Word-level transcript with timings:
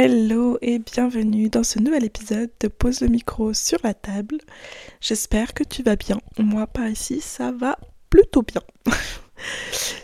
Hello 0.00 0.58
et 0.62 0.78
bienvenue 0.78 1.48
dans 1.48 1.64
ce 1.64 1.80
nouvel 1.80 2.04
épisode 2.04 2.50
de 2.60 2.68
Pose 2.68 3.00
le 3.00 3.08
micro 3.08 3.52
sur 3.52 3.78
la 3.82 3.94
table. 3.94 4.38
J'espère 5.00 5.54
que 5.54 5.64
tu 5.64 5.82
vas 5.82 5.96
bien. 5.96 6.20
Moi 6.38 6.68
par 6.68 6.86
ici 6.86 7.20
ça 7.20 7.50
va 7.50 7.76
plutôt 8.08 8.42
bien. 8.42 8.62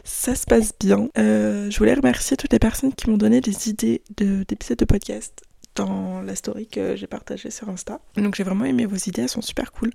ça 0.03 0.35
se 0.35 0.47
passe 0.47 0.73
bien. 0.81 1.11
Euh, 1.17 1.71
je 1.71 1.79
voulais 1.79 1.95
remercier 1.95 2.37
toutes 2.37 2.53
les 2.53 2.59
personnes 2.59 2.93
qui 2.93 3.09
m'ont 3.09 3.17
donné 3.17 3.41
des 3.41 3.69
idées 3.69 4.03
d'épisodes 4.17 4.79
de, 4.79 4.85
podcast 4.85 5.45
dans 5.77 6.23
la 6.23 6.35
story 6.35 6.67
que 6.67 6.97
j'ai 6.97 7.07
partagée 7.07 7.53
sur 7.53 7.69
Insta. 7.69 8.01
Donc 8.17 8.35
j'ai 8.35 8.43
vraiment 8.43 8.65
aimé 8.65 8.87
vos 8.87 8.97
idées, 8.97 9.23
elles 9.23 9.29
sont 9.29 9.43
super 9.43 9.71
cool. 9.71 9.93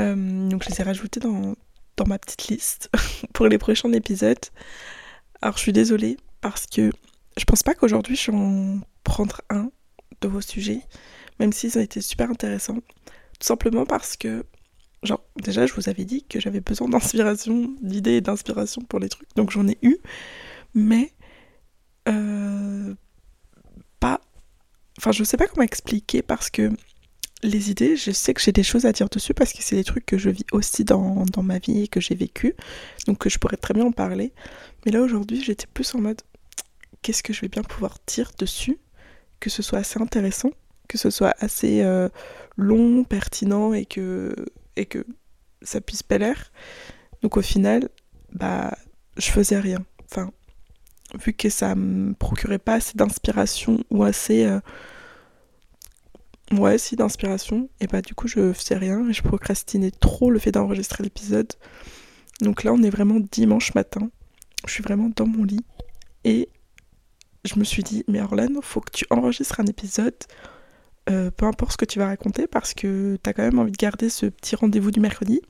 Euh, 0.00 0.48
donc 0.48 0.64
je 0.64 0.70
les 0.70 0.80
ai 0.80 0.82
rajoutées 0.82 1.20
dans, 1.20 1.54
dans 1.96 2.06
ma 2.08 2.18
petite 2.18 2.48
liste 2.48 2.90
pour 3.32 3.46
les 3.46 3.58
prochains 3.58 3.92
épisodes. 3.92 4.46
Alors 5.42 5.58
je 5.58 5.62
suis 5.62 5.72
désolée 5.72 6.16
parce 6.40 6.66
que 6.66 6.90
je 7.36 7.44
pense 7.44 7.62
pas 7.62 7.74
qu'aujourd'hui 7.74 8.16
je 8.16 8.32
vais 8.32 8.36
en 8.36 8.80
prendre 9.06 9.40
un 9.50 9.70
de 10.20 10.28
vos 10.28 10.40
sujets, 10.40 10.80
même 11.38 11.52
s'ils 11.52 11.78
ont 11.78 11.80
été 11.80 12.00
super 12.00 12.28
intéressants. 12.28 12.80
Tout 13.38 13.46
simplement 13.46 13.86
parce 13.86 14.16
que, 14.16 14.44
genre, 15.04 15.22
déjà 15.36 15.64
je 15.64 15.72
vous 15.74 15.88
avais 15.88 16.04
dit 16.04 16.24
que 16.24 16.40
j'avais 16.40 16.60
besoin 16.60 16.88
d'inspiration, 16.88 17.74
d'idées 17.80 18.16
et 18.16 18.20
d'inspiration 18.20 18.82
pour 18.82 18.98
les 18.98 19.08
trucs, 19.08 19.28
donc 19.36 19.50
j'en 19.52 19.68
ai 19.68 19.78
eu, 19.82 19.96
mais 20.74 21.12
euh, 22.08 22.94
pas. 24.00 24.20
Enfin, 24.98 25.12
je 25.12 25.22
sais 25.22 25.36
pas 25.36 25.46
comment 25.46 25.62
expliquer 25.62 26.22
parce 26.22 26.50
que 26.50 26.72
les 27.42 27.70
idées, 27.70 27.96
je 27.96 28.10
sais 28.10 28.34
que 28.34 28.40
j'ai 28.40 28.52
des 28.52 28.62
choses 28.64 28.86
à 28.86 28.92
dire 28.92 29.08
dessus 29.08 29.34
parce 29.34 29.52
que 29.52 29.62
c'est 29.62 29.76
des 29.76 29.84
trucs 29.84 30.06
que 30.06 30.18
je 30.18 30.30
vis 30.30 30.46
aussi 30.52 30.84
dans, 30.84 31.24
dans 31.26 31.42
ma 31.42 31.58
vie 31.58 31.82
et 31.82 31.88
que 31.88 32.00
j'ai 32.00 32.14
vécu, 32.16 32.54
donc 33.06 33.18
que 33.18 33.28
je 33.28 33.38
pourrais 33.38 33.58
très 33.58 33.74
bien 33.74 33.84
en 33.84 33.92
parler. 33.92 34.32
Mais 34.84 34.90
là 34.90 35.00
aujourd'hui, 35.00 35.44
j'étais 35.44 35.66
plus 35.72 35.94
en 35.94 36.00
mode 36.00 36.22
qu'est-ce 37.02 37.22
que 37.22 37.32
je 37.32 37.42
vais 37.42 37.48
bien 37.48 37.62
pouvoir 37.62 37.98
dire 38.06 38.32
dessus, 38.38 38.78
que 39.40 39.50
ce 39.50 39.62
soit 39.62 39.80
assez 39.80 40.00
intéressant, 40.00 40.50
que 40.88 40.98
ce 40.98 41.10
soit 41.10 41.34
assez 41.38 41.82
euh, 41.82 42.08
long, 42.56 43.04
pertinent 43.04 43.72
et 43.72 43.86
que, 43.86 44.34
et 44.76 44.86
que 44.86 45.04
ça 45.62 45.80
puisse 45.80 46.02
plaire. 46.02 46.52
Donc 47.22 47.36
au 47.36 47.42
final, 47.42 47.88
bah, 48.32 48.76
je 49.16 49.30
faisais 49.30 49.58
rien. 49.58 49.84
Enfin, 50.10 50.30
vu 51.14 51.32
que 51.32 51.48
ça 51.48 51.74
me 51.74 52.14
procurait 52.14 52.58
pas 52.58 52.74
assez 52.74 52.96
d'inspiration 52.96 53.82
ou 53.90 54.04
assez. 54.04 54.44
Euh, 54.44 54.60
ouais, 56.52 56.78
si, 56.78 56.96
d'inspiration, 56.96 57.68
et 57.80 57.86
bah 57.86 58.02
du 58.02 58.14
coup, 58.14 58.28
je 58.28 58.52
faisais 58.52 58.76
rien 58.76 59.08
et 59.08 59.12
je 59.12 59.22
procrastinais 59.22 59.90
trop 59.90 60.30
le 60.30 60.38
fait 60.38 60.52
d'enregistrer 60.52 61.04
l'épisode. 61.04 61.52
Donc 62.40 62.64
là, 62.64 62.72
on 62.72 62.82
est 62.82 62.90
vraiment 62.90 63.20
dimanche 63.20 63.74
matin. 63.74 64.10
Je 64.66 64.72
suis 64.72 64.82
vraiment 64.82 65.10
dans 65.14 65.26
mon 65.26 65.44
lit 65.44 65.64
et 66.24 66.48
je 67.46 67.58
me 67.58 67.64
suis 67.64 67.82
dit, 67.82 68.04
mais 68.08 68.20
Orlane, 68.20 68.58
faut 68.62 68.80
que 68.80 68.90
tu 68.90 69.06
enregistres 69.10 69.60
un 69.60 69.66
épisode, 69.66 70.16
euh, 71.08 71.30
peu 71.30 71.46
importe 71.46 71.72
ce 71.72 71.76
que 71.76 71.84
tu 71.84 71.98
vas 71.98 72.06
raconter, 72.06 72.46
parce 72.46 72.74
que 72.74 73.18
tu 73.22 73.30
as 73.30 73.32
quand 73.32 73.42
même 73.42 73.58
envie 73.58 73.72
de 73.72 73.76
garder 73.76 74.08
ce 74.08 74.26
petit 74.26 74.56
rendez-vous 74.56 74.90
du 74.90 75.00
mercredi. 75.00 75.40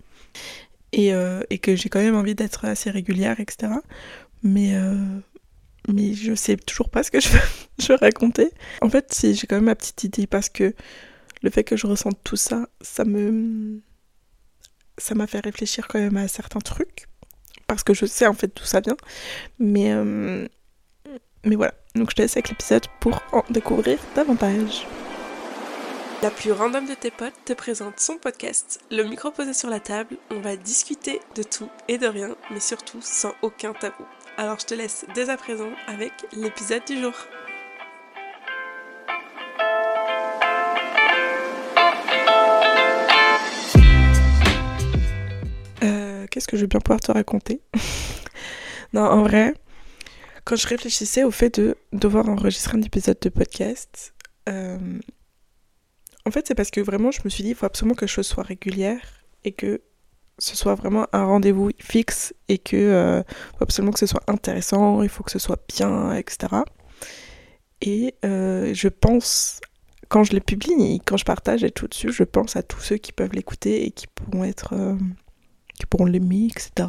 Et, 0.93 1.13
euh, 1.13 1.43
que 1.63 1.77
j'ai 1.77 1.89
quand 1.89 2.01
même 2.01 2.15
envie 2.15 2.35
d'être 2.35 2.65
assez 2.65 2.91
régulière, 2.91 3.41
etc. 3.41 3.73
Mais, 4.43 4.75
euh, 4.77 4.95
mais 5.89 6.15
je 6.15 6.35
sais 6.35 6.57
toujours 6.57 6.91
pas 6.91 7.03
ce 7.03 7.11
que 7.11 7.21
je 7.21 7.29
veux, 7.29 7.41
je 7.79 7.89
veux 7.89 7.99
raconter. 7.99 8.51
En 8.83 8.91
fait, 8.91 9.15
j'ai 9.23 9.47
quand 9.47 9.57
même 9.57 9.65
ma 9.65 9.75
petite 9.75 10.05
idée, 10.05 10.27
parce 10.27 10.49
que 10.49 10.75
le 11.43 11.51
fait 11.51 11.65
que 11.65 11.77
je 11.77 11.87
ressente 11.87 12.19
tout 12.25 12.37
ça, 12.37 12.69
ça 12.81 13.05
me. 13.05 13.81
Ça 14.99 15.15
m'a 15.15 15.27
fait 15.27 15.41
réfléchir 15.41 15.89
quand 15.89 15.99
même 15.99 16.17
à 16.17 16.27
certains 16.29 16.61
trucs. 16.61 17.07
Parce 17.67 17.83
que 17.83 17.93
je 17.93 18.07
sais 18.07 18.27
en 18.27 18.33
fait 18.33 18.57
d'où 18.57 18.65
ça 18.65 18.81
vient. 18.81 18.97
Mais. 19.59 19.93
Mais 21.47 21.57
voilà. 21.57 21.73
Donc 21.95 22.11
je 22.11 22.17
te 22.17 22.23
laisse 22.23 22.37
avec 22.37 22.51
l'épisode 22.51 22.87
pour 23.01 23.23
en 23.33 23.43
découvrir 23.49 23.99
davantage. 24.15 24.87
La 26.23 26.31
plus 26.31 26.53
random 26.53 26.87
de 26.87 26.95
tes 26.95 27.11
potes 27.11 27.35
te 27.45 27.53
présente 27.53 28.01
son 28.01 28.17
podcast, 28.17 28.81
le 28.91 29.05
micro 29.05 29.31
posé 29.31 29.53
sur 29.55 29.71
la 29.71 29.81
table. 29.81 30.17
On 30.31 30.41
va 30.41 30.57
discuter 30.57 31.21
de 31.35 31.43
tout 31.43 31.69
et 31.89 31.99
de 31.99 32.07
rien, 32.07 32.35
mais 32.51 32.61
surtout 32.61 32.99
sans 33.01 33.33
aucun 33.43 33.73
tabou. 33.73 34.05
Alors 34.37 34.59
je 34.59 34.67
te 34.67 34.75
laisse 34.75 35.07
dès 35.15 35.31
à 35.31 35.37
présent 35.37 35.71
avec 35.87 36.13
l'épisode 36.33 36.83
du 36.87 37.01
jour. 37.01 37.13
Euh, 45.83 46.27
Qu'est-ce 46.31 46.49
que 46.49 46.57
je 46.57 46.63
vais 46.63 46.69
bien 46.69 46.81
pouvoir 46.81 47.01
te 47.01 47.13
raconter? 47.13 47.61
Non, 48.93 49.03
en 49.03 49.25
vrai, 49.25 49.53
quand 50.47 50.55
je 50.55 50.69
réfléchissais 50.69 51.25
au 51.25 51.33
fait 51.33 51.59
de 51.61 51.77
devoir 51.93 52.29
enregistrer 52.29 52.79
un 52.79 52.83
épisode 52.83 53.19
de 53.21 53.29
podcast, 53.29 54.15
euh, 54.49 54.79
en 56.25 56.31
fait, 56.31 56.47
c'est 56.47 56.55
parce 56.55 56.71
que 56.71 56.81
vraiment, 56.81 57.11
je 57.11 57.21
me 57.25 57.29
suis 57.29 57.43
dit, 57.43 57.51
il 57.51 57.55
faut 57.57 57.67
absolument 57.67 57.97
que 57.97 58.07
je 58.07 58.23
sois 58.23 58.45
régulière 58.45 59.01
et 59.43 59.51
que 59.51 59.81
ce 60.39 60.55
soit 60.55 60.77
vraiment 60.77 61.09
un 61.13 61.25
rendez-vous 61.25 61.71
fixe 61.81 62.33
et 62.49 62.59
que 62.59 62.77
euh, 62.77 63.23
faut 63.59 63.65
absolument 63.65 63.93
que 63.93 63.99
ce 63.99 64.07
soit 64.07 64.23
intéressant, 64.29 65.03
il 65.03 65.09
faut 65.09 65.25
que 65.25 65.33
ce 65.33 65.41
soit 65.41 65.61
bien, 65.69 66.15
etc. 66.15 66.63
Et 67.81 68.15
euh, 68.25 68.73
je 68.73 68.87
pense, 68.87 69.61
quand 70.09 70.23
je 70.23 70.33
les 70.33 70.41
publie 70.41 70.95
et 70.95 71.01
quand 71.01 71.17
je 71.17 71.25
partage 71.25 71.65
et 71.65 71.73
tout 71.73 71.89
dessus, 71.89 72.13
je 72.13 72.23
pense 72.23 72.55
à 72.55 72.63
tous 72.63 72.81
ceux 72.81 72.99
qui 72.99 73.11
peuvent 73.11 73.33
l'écouter 73.33 73.85
et 73.85 73.91
qui 73.91 74.07
pourront 74.07 74.45
être, 74.45 74.97
qui 75.77 75.87
pourront 75.87 76.07
l'aimer, 76.07 76.51
etc. 76.53 76.87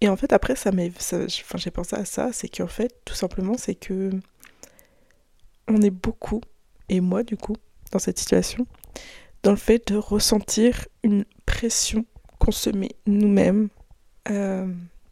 Et 0.00 0.08
en 0.08 0.16
fait, 0.16 0.32
après, 0.32 0.56
ça 0.56 0.72
m'est, 0.72 0.90
enfin, 0.96 1.56
j'ai 1.56 1.70
pensé 1.70 1.96
à 1.96 2.04
ça, 2.04 2.30
c'est 2.32 2.48
qu'en 2.48 2.66
fait, 2.66 2.94
tout 3.04 3.14
simplement, 3.14 3.56
c'est 3.58 3.74
que 3.74 4.10
on 5.68 5.82
est 5.82 5.90
beaucoup, 5.90 6.40
et 6.88 7.00
moi 7.00 7.22
du 7.22 7.36
coup, 7.36 7.56
dans 7.92 7.98
cette 7.98 8.18
situation, 8.18 8.66
dans 9.42 9.50
le 9.50 9.56
fait 9.56 9.88
de 9.88 9.96
ressentir 9.96 10.86
une 11.02 11.24
pression 11.46 12.04
qu'on 12.38 12.50
se 12.50 12.70
met 12.70 12.90
nous-mêmes 13.06 13.68
euh, 14.30 14.66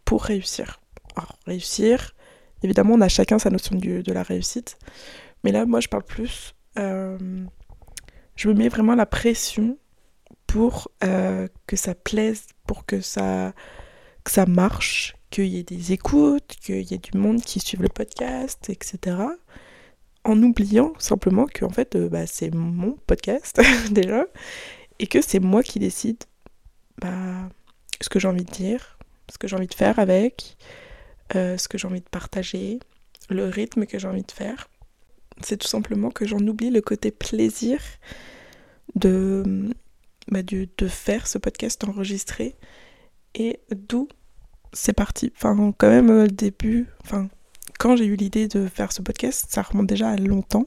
pour 0.04 0.24
réussir. 0.24 0.80
Alors, 1.16 1.38
réussir, 1.46 2.14
évidemment, 2.62 2.94
on 2.94 3.00
a 3.00 3.08
chacun 3.08 3.38
sa 3.38 3.50
notion 3.50 3.76
de, 3.76 4.12
la 4.12 4.22
réussite, 4.22 4.78
mais 5.44 5.52
là, 5.52 5.66
moi, 5.66 5.80
je 5.80 5.88
parle 5.88 6.04
plus, 6.04 6.54
euh, 6.78 7.18
je 8.36 8.48
me 8.48 8.54
mets 8.54 8.68
vraiment 8.68 8.94
la 8.94 9.06
pression 9.06 9.78
pour 10.46 10.90
euh, 11.04 11.46
que 11.66 11.76
ça 11.76 11.94
plaise, 11.94 12.46
pour 12.66 12.86
que 12.86 13.00
ça 13.00 13.52
que 14.28 14.34
ça 14.34 14.44
marche, 14.44 15.16
qu'il 15.30 15.46
y 15.46 15.58
ait 15.58 15.62
des 15.62 15.92
écoutes, 15.92 16.56
qu'il 16.60 16.82
y 16.82 16.92
ait 16.92 16.98
du 16.98 17.16
monde 17.16 17.40
qui 17.40 17.60
suive 17.60 17.80
le 17.80 17.88
podcast, 17.88 18.68
etc. 18.68 19.16
En 20.22 20.42
oubliant 20.42 20.92
simplement 20.98 21.46
que 21.46 21.64
en 21.64 21.70
fait, 21.70 21.96
euh, 21.96 22.10
bah, 22.10 22.26
c'est 22.26 22.52
mon 22.52 22.92
podcast 23.06 23.58
déjà, 23.90 24.26
et 24.98 25.06
que 25.06 25.22
c'est 25.22 25.40
moi 25.40 25.62
qui 25.62 25.78
décide 25.78 26.18
bah, 26.98 27.48
ce 28.02 28.10
que 28.10 28.20
j'ai 28.20 28.28
envie 28.28 28.44
de 28.44 28.50
dire, 28.50 28.98
ce 29.30 29.38
que 29.38 29.48
j'ai 29.48 29.56
envie 29.56 29.66
de 29.66 29.74
faire 29.74 29.98
avec, 29.98 30.58
euh, 31.34 31.56
ce 31.56 31.66
que 31.66 31.78
j'ai 31.78 31.88
envie 31.88 32.02
de 32.02 32.10
partager, 32.10 32.80
le 33.30 33.48
rythme 33.48 33.86
que 33.86 33.98
j'ai 33.98 34.08
envie 34.08 34.24
de 34.24 34.32
faire. 34.32 34.68
C'est 35.40 35.56
tout 35.56 35.68
simplement 35.68 36.10
que 36.10 36.26
j'en 36.26 36.46
oublie 36.46 36.68
le 36.68 36.82
côté 36.82 37.12
plaisir 37.12 37.80
de, 38.94 39.70
bah, 40.30 40.40
faire 40.88 41.26
ce 41.26 41.38
podcast 41.38 41.82
enregistré 41.84 42.56
et 43.34 43.60
d'où 43.70 44.08
c'est 44.72 44.92
parti. 44.92 45.32
Enfin, 45.36 45.72
quand 45.76 45.88
même, 45.88 46.08
le 46.08 46.28
début, 46.28 46.86
enfin, 47.04 47.28
quand 47.78 47.96
j'ai 47.96 48.06
eu 48.06 48.16
l'idée 48.16 48.48
de 48.48 48.66
faire 48.66 48.92
ce 48.92 49.02
podcast, 49.02 49.46
ça 49.48 49.62
remonte 49.62 49.86
déjà 49.86 50.10
à 50.10 50.16
longtemps. 50.16 50.66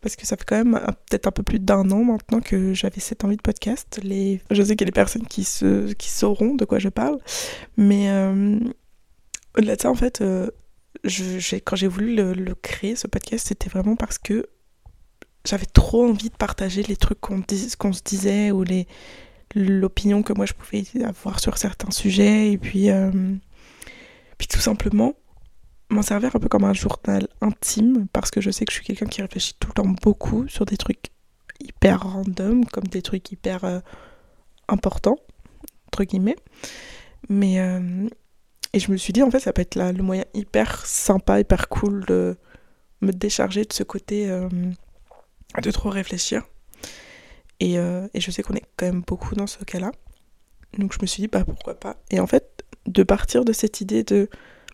Parce 0.00 0.16
que 0.16 0.26
ça 0.26 0.36
fait 0.36 0.44
quand 0.44 0.56
même 0.56 0.80
peut-être 1.08 1.28
un 1.28 1.30
peu 1.30 1.44
plus 1.44 1.60
d'un 1.60 1.88
an 1.92 2.02
maintenant 2.02 2.40
que 2.40 2.74
j'avais 2.74 3.00
cette 3.00 3.24
envie 3.24 3.36
de 3.36 3.42
podcast. 3.42 4.00
Les... 4.02 4.40
Je 4.50 4.62
sais 4.62 4.74
qu'il 4.74 4.80
y 4.80 4.88
a 4.88 4.90
des 4.90 4.92
personnes 4.92 5.26
qui, 5.26 5.44
se... 5.44 5.92
qui 5.92 6.10
sauront 6.10 6.54
de 6.54 6.64
quoi 6.64 6.80
je 6.80 6.88
parle. 6.88 7.18
Mais 7.76 8.10
euh, 8.10 8.58
au-delà 9.56 9.76
de 9.76 9.80
ça, 9.80 9.90
en 9.90 9.94
fait, 9.94 10.20
euh, 10.20 10.50
je, 11.04 11.56
quand 11.56 11.76
j'ai 11.76 11.86
voulu 11.86 12.16
le, 12.16 12.54
créer, 12.54 12.96
ce 12.96 13.06
podcast, 13.06 13.46
c'était 13.48 13.68
vraiment 13.68 13.94
parce 13.94 14.18
que 14.18 14.46
j'avais 15.44 15.66
trop 15.66 16.08
envie 16.08 16.30
de 16.30 16.36
partager 16.36 16.82
les 16.82 16.96
trucs 16.96 17.20
qu'on 17.20 17.42
qu'on 17.78 17.92
se 17.92 18.02
disait 18.02 18.50
ou 18.50 18.64
les, 18.64 18.88
l'opinion 19.54 20.22
que 20.22 20.32
moi 20.32 20.46
je 20.46 20.52
pouvais 20.52 20.84
avoir 21.04 21.40
sur 21.40 21.58
certains 21.58 21.90
sujets 21.90 22.52
et 22.52 22.58
puis, 22.58 22.90
euh, 22.90 23.10
puis 24.38 24.48
tout 24.48 24.60
simplement 24.60 25.14
m'en 25.90 26.02
servir 26.02 26.34
un 26.34 26.38
peu 26.38 26.48
comme 26.48 26.64
un 26.64 26.72
journal 26.72 27.28
intime 27.40 28.06
parce 28.12 28.30
que 28.30 28.40
je 28.40 28.50
sais 28.50 28.64
que 28.64 28.72
je 28.72 28.76
suis 28.76 28.84
quelqu'un 28.84 29.06
qui 29.06 29.20
réfléchit 29.20 29.54
tout 29.60 29.68
le 29.68 29.74
temps 29.74 29.94
beaucoup 30.02 30.48
sur 30.48 30.64
des 30.64 30.76
trucs 30.76 31.10
hyper 31.60 32.02
random 32.02 32.64
comme 32.64 32.84
des 32.84 33.02
trucs 33.02 33.30
hyper 33.30 33.64
euh, 33.64 33.80
importants 34.68 35.18
entre 35.88 36.04
guillemets. 36.04 36.36
Mais 37.28 37.60
euh, 37.60 38.08
et 38.72 38.80
je 38.80 38.90
me 38.90 38.96
suis 38.96 39.12
dit 39.12 39.22
en 39.22 39.30
fait 39.30 39.40
ça 39.40 39.52
peut 39.52 39.62
être 39.62 39.74
là 39.74 39.92
le 39.92 40.02
moyen 40.02 40.24
hyper 40.34 40.86
sympa 40.86 41.38
hyper 41.40 41.68
cool 41.68 42.04
de 42.06 42.36
me 43.02 43.12
décharger 43.12 43.64
de 43.64 43.72
ce 43.72 43.82
côté 43.82 44.28
de 44.28 45.70
trop 45.70 45.90
réfléchir 45.90 46.42
euh, 47.76 48.08
et, 48.14 48.20
je 48.20 48.30
sais 48.30 48.42
qu'on 48.42 48.54
est 48.54 48.64
quand 48.76 48.86
même 48.86 49.02
beaucoup 49.06 49.34
dans 49.34 49.46
ce 49.46 49.64
cas-là. 49.64 49.92
Donc 50.78 50.92
je 50.92 50.98
me 51.02 51.06
suis 51.06 51.22
dit, 51.22 51.28
bah 51.28 51.44
pourquoi 51.44 51.74
pas. 51.74 51.96
Et 52.10 52.20
en 52.20 52.26
fait, 52.26 52.64
de 52.86 53.02
partir 53.02 53.44
de 53.44 53.52
cette 53.52 53.80
idée 53.80 54.04
de, 54.04 54.28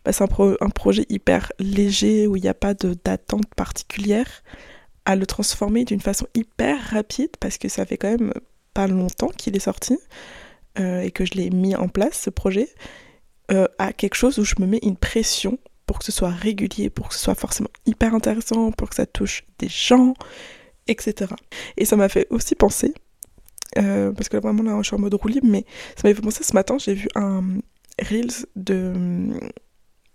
bah, 0.05 0.13
c'est 0.13 0.23
un, 0.23 0.69
projet 0.69 1.05
hyper 1.09 1.51
léger 1.59 2.27
où 2.27 2.35
il 2.35 2.41
n'y 2.41 2.49
a 2.49 2.53
pas 2.53 2.73
d'attente 2.73 3.53
particulière, 3.55 4.43
à 5.05 5.15
le 5.15 5.25
transformer 5.25 5.85
d'une 5.85 6.01
façon 6.01 6.27
hyper 6.35 6.79
rapide 6.91 7.31
parce 7.39 7.57
que 7.57 7.67
ça 7.67 7.85
fait 7.85 7.97
quand 7.97 8.11
même 8.11 8.33
pas 8.73 8.87
longtemps 8.87 9.29
qu'il 9.29 9.55
est 9.55 9.59
sorti 9.59 9.97
euh, 10.79 11.01
et 11.01 11.11
que 11.11 11.25
je 11.25 11.33
l'ai 11.33 11.49
mis 11.49 11.75
en 11.75 11.87
place 11.87 12.21
ce 12.21 12.29
projet 12.29 12.69
euh, 13.51 13.67
à 13.79 13.91
quelque 13.91 14.15
chose 14.15 14.37
où 14.37 14.45
je 14.45 14.55
me 14.59 14.67
mets 14.67 14.79
une 14.83 14.97
pression 14.97 15.57
pour 15.87 15.97
que 15.97 16.05
ce 16.05 16.11
soit 16.11 16.29
régulier, 16.29 16.91
pour 16.91 17.09
que 17.09 17.15
ce 17.15 17.19
soit 17.19 17.33
forcément 17.33 17.69
hyper 17.87 18.13
intéressant, 18.13 18.71
pour 18.71 18.89
que 18.89 18.95
ça 18.95 19.07
touche 19.07 19.43
des 19.57 19.69
gens, 19.69 20.13
etc. 20.89 21.31
Et 21.77 21.85
ça 21.85 21.95
m'a 21.95 22.09
fait 22.09 22.27
aussi 22.29 22.55
penser, 22.55 22.93
euh, 23.77 24.11
parce 24.11 24.29
que 24.29 24.37
là, 24.37 24.41
vraiment 24.41 24.63
là 24.63 24.77
je 24.81 24.87
suis 24.87 24.95
en 24.95 24.99
mode 24.99 25.13
roue 25.13 25.27
libre, 25.27 25.47
mais 25.49 25.65
ça 25.95 26.07
m'a 26.07 26.13
fait 26.13 26.21
penser 26.21 26.43
ce 26.43 26.53
matin, 26.53 26.77
j'ai 26.77 26.93
vu 26.93 27.07
un 27.15 27.43
Reels 28.01 28.45
de 28.55 28.93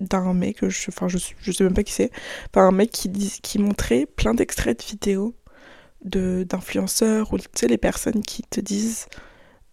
d'un 0.01 0.35
mec, 0.35 0.69
je, 0.69 0.87
enfin 0.89 1.07
je, 1.09 1.19
sais 1.19 1.65
même 1.65 1.73
pas 1.73 1.85
qui 1.85 1.93
c'est, 1.93 2.11
enfin 2.51 2.67
un 2.67 2.73
mec 2.73 2.91
qui, 2.91 3.09
dit, 3.09 3.39
qui 3.43 3.59
montrait 3.59 4.07
plein 4.07 4.35
d'extraits 4.35 4.79
de 4.81 4.85
vidéos 4.85 5.35
d'influenceurs 6.03 7.33
ou 7.33 7.39
tu 7.39 7.47
sais 7.55 7.69
les 7.69 7.79
personnes 7.79 8.21
qui 8.21 8.43
te 8.43 8.61
disent 8.61 9.07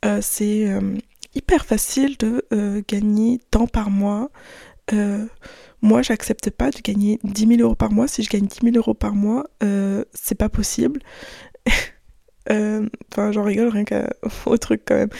euh, 0.05 0.19
c'est 0.21 0.69
euh, 0.69 0.95
hyper 1.35 1.65
facile 1.65 2.17
de 2.17 2.45
gagner 2.87 3.41
tant 3.49 3.67
par 3.67 3.89
mois 3.89 4.29
moi, 5.81 6.03
j'accepte 6.03 6.49
pas 6.51 6.69
de 6.69 6.79
gagner 6.81 7.19
10 7.23 7.47
000 7.47 7.61
euros 7.61 7.75
par 7.75 7.91
mois. 7.91 8.07
Si 8.07 8.21
je 8.21 8.29
gagne 8.29 8.45
10 8.45 8.59
000 8.63 8.77
euros 8.77 8.93
par 8.93 9.15
mois, 9.15 9.47
euh, 9.63 10.05
c'est 10.13 10.35
pas 10.35 10.49
possible. 10.49 11.01
Euh, 12.49 12.89
enfin, 13.11 13.31
j'en 13.31 13.43
rigole 13.43 13.67
rien 13.67 13.85
qu'au 13.85 14.57
truc 14.57 14.81
quand 14.83 14.95
même. 14.95 15.11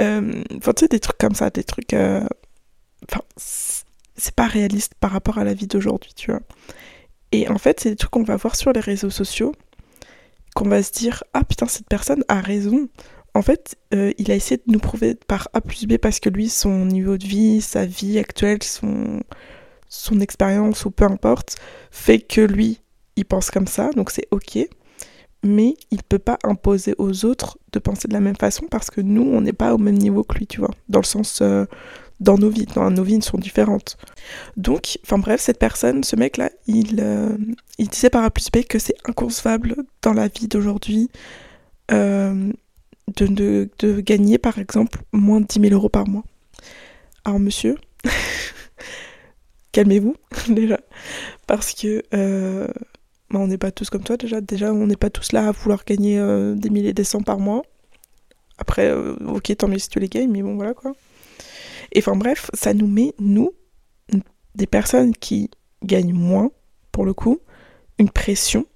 Euh, 0.00 0.42
enfin, 0.56 0.72
tu 0.72 0.80
sais, 0.80 0.88
des 0.88 0.98
trucs 0.98 1.16
comme 1.18 1.36
ça, 1.36 1.48
des 1.48 1.62
trucs. 1.62 1.94
Enfin, 1.94 3.22
c'est 3.36 4.34
pas 4.34 4.48
réaliste 4.48 4.94
par 4.98 5.12
rapport 5.12 5.38
à 5.38 5.44
la 5.44 5.54
vie 5.54 5.68
d'aujourd'hui, 5.68 6.12
tu 6.16 6.32
vois. 6.32 6.40
Et 7.30 7.48
en 7.48 7.58
fait, 7.58 7.78
c'est 7.78 7.90
des 7.90 7.96
trucs 7.96 8.10
qu'on 8.10 8.24
va 8.24 8.34
voir 8.34 8.56
sur 8.56 8.72
les 8.72 8.80
réseaux 8.80 9.08
sociaux, 9.08 9.54
qu'on 10.56 10.68
va 10.68 10.82
se 10.82 10.90
dire 10.90 11.22
Ah 11.32 11.44
putain, 11.44 11.68
cette 11.68 11.88
personne 11.88 12.24
a 12.26 12.40
raison. 12.40 12.88
En 13.34 13.42
fait, 13.42 13.76
il 13.92 14.32
a 14.32 14.34
essayé 14.34 14.56
de 14.56 14.72
nous 14.72 14.80
prouver 14.80 15.14
par 15.14 15.48
A 15.52 15.60
plus 15.60 15.86
B 15.86 15.96
parce 15.96 16.18
que 16.18 16.28
lui, 16.28 16.48
son 16.48 16.86
niveau 16.86 17.16
de 17.16 17.24
vie, 17.24 17.60
sa 17.60 17.86
vie 17.86 18.18
actuelle, 18.18 18.64
son 18.64 19.22
son 19.94 20.20
expérience 20.20 20.84
ou 20.84 20.90
peu 20.90 21.04
importe, 21.04 21.56
fait 21.90 22.20
que 22.20 22.40
lui, 22.40 22.80
il 23.16 23.24
pense 23.24 23.50
comme 23.50 23.66
ça, 23.66 23.90
donc 23.90 24.10
c'est 24.10 24.26
ok. 24.30 24.58
Mais 25.42 25.76
il 25.90 26.02
peut 26.02 26.18
pas 26.18 26.38
imposer 26.42 26.94
aux 26.98 27.24
autres 27.26 27.58
de 27.72 27.78
penser 27.78 28.08
de 28.08 28.14
la 28.14 28.20
même 28.20 28.36
façon 28.36 28.66
parce 28.70 28.90
que 28.90 29.00
nous, 29.02 29.22
on 29.22 29.42
n'est 29.42 29.52
pas 29.52 29.74
au 29.74 29.78
même 29.78 29.98
niveau 29.98 30.24
que 30.24 30.38
lui, 30.38 30.46
tu 30.46 30.60
vois. 30.60 30.70
Dans 30.88 31.00
le 31.00 31.04
sens, 31.04 31.40
euh, 31.42 31.66
dans 32.20 32.38
nos 32.38 32.48
vies, 32.48 32.66
dans, 32.74 32.90
nos 32.90 33.02
vies 33.04 33.20
sont 33.20 33.36
différentes. 33.38 33.98
Donc, 34.56 34.98
enfin 35.04 35.18
bref, 35.18 35.40
cette 35.40 35.58
personne, 35.58 36.02
ce 36.02 36.16
mec-là, 36.16 36.50
il, 36.66 36.98
euh, 37.00 37.36
il 37.78 37.88
disait 37.88 38.10
par 38.10 38.24
A 38.24 38.30
plus 38.30 38.50
B 38.50 38.64
que 38.64 38.78
c'est 38.78 38.96
inconcevable 39.04 39.76
dans 40.00 40.14
la 40.14 40.28
vie 40.28 40.48
d'aujourd'hui 40.48 41.10
euh, 41.92 42.50
de, 43.16 43.26
de, 43.26 43.68
de 43.78 44.00
gagner, 44.00 44.38
par 44.38 44.58
exemple, 44.58 45.00
moins 45.12 45.40
de 45.40 45.46
10 45.46 45.60
000 45.60 45.74
euros 45.74 45.90
par 45.90 46.08
mois. 46.08 46.24
Alors, 47.26 47.38
monsieur, 47.38 47.76
calmez-vous 49.74 50.16
déjà. 50.48 50.80
Parce 51.46 51.74
que 51.74 52.02
euh, 52.14 52.68
bah, 53.30 53.40
on 53.40 53.48
n'est 53.48 53.58
pas 53.58 53.72
tous 53.72 53.90
comme 53.90 54.04
toi 54.04 54.16
déjà. 54.16 54.40
Déjà, 54.40 54.72
on 54.72 54.86
n'est 54.86 54.96
pas 54.96 55.10
tous 55.10 55.32
là 55.32 55.48
à 55.48 55.50
vouloir 55.50 55.84
gagner 55.84 56.18
euh, 56.18 56.54
des 56.54 56.70
milliers, 56.70 56.94
des 56.94 57.04
cents 57.04 57.22
par 57.22 57.38
mois. 57.38 57.62
Après, 58.56 58.88
euh, 58.88 59.16
ok, 59.26 59.54
tant 59.58 59.68
mieux 59.68 59.78
si 59.78 59.88
tu 59.90 59.98
les 59.98 60.08
gagnes, 60.08 60.30
mais 60.30 60.42
bon, 60.42 60.54
voilà 60.54 60.72
quoi. 60.72 60.92
Et 61.92 61.98
enfin 61.98 62.16
bref, 62.16 62.50
ça 62.54 62.72
nous 62.72 62.86
met, 62.86 63.14
nous, 63.18 63.52
des 64.54 64.66
personnes 64.66 65.14
qui 65.14 65.50
gagnent 65.82 66.14
moins, 66.14 66.50
pour 66.92 67.04
le 67.04 67.12
coup, 67.12 67.40
une 67.98 68.10
pression 68.10 68.66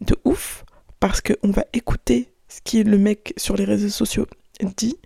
de 0.00 0.16
ouf, 0.24 0.64
parce 1.00 1.20
qu'on 1.20 1.50
va 1.50 1.64
écouter 1.72 2.28
ce 2.48 2.60
que 2.60 2.88
le 2.88 2.98
mec 2.98 3.34
sur 3.36 3.56
les 3.56 3.64
réseaux 3.64 3.88
sociaux 3.88 4.26
dit, 4.76 4.96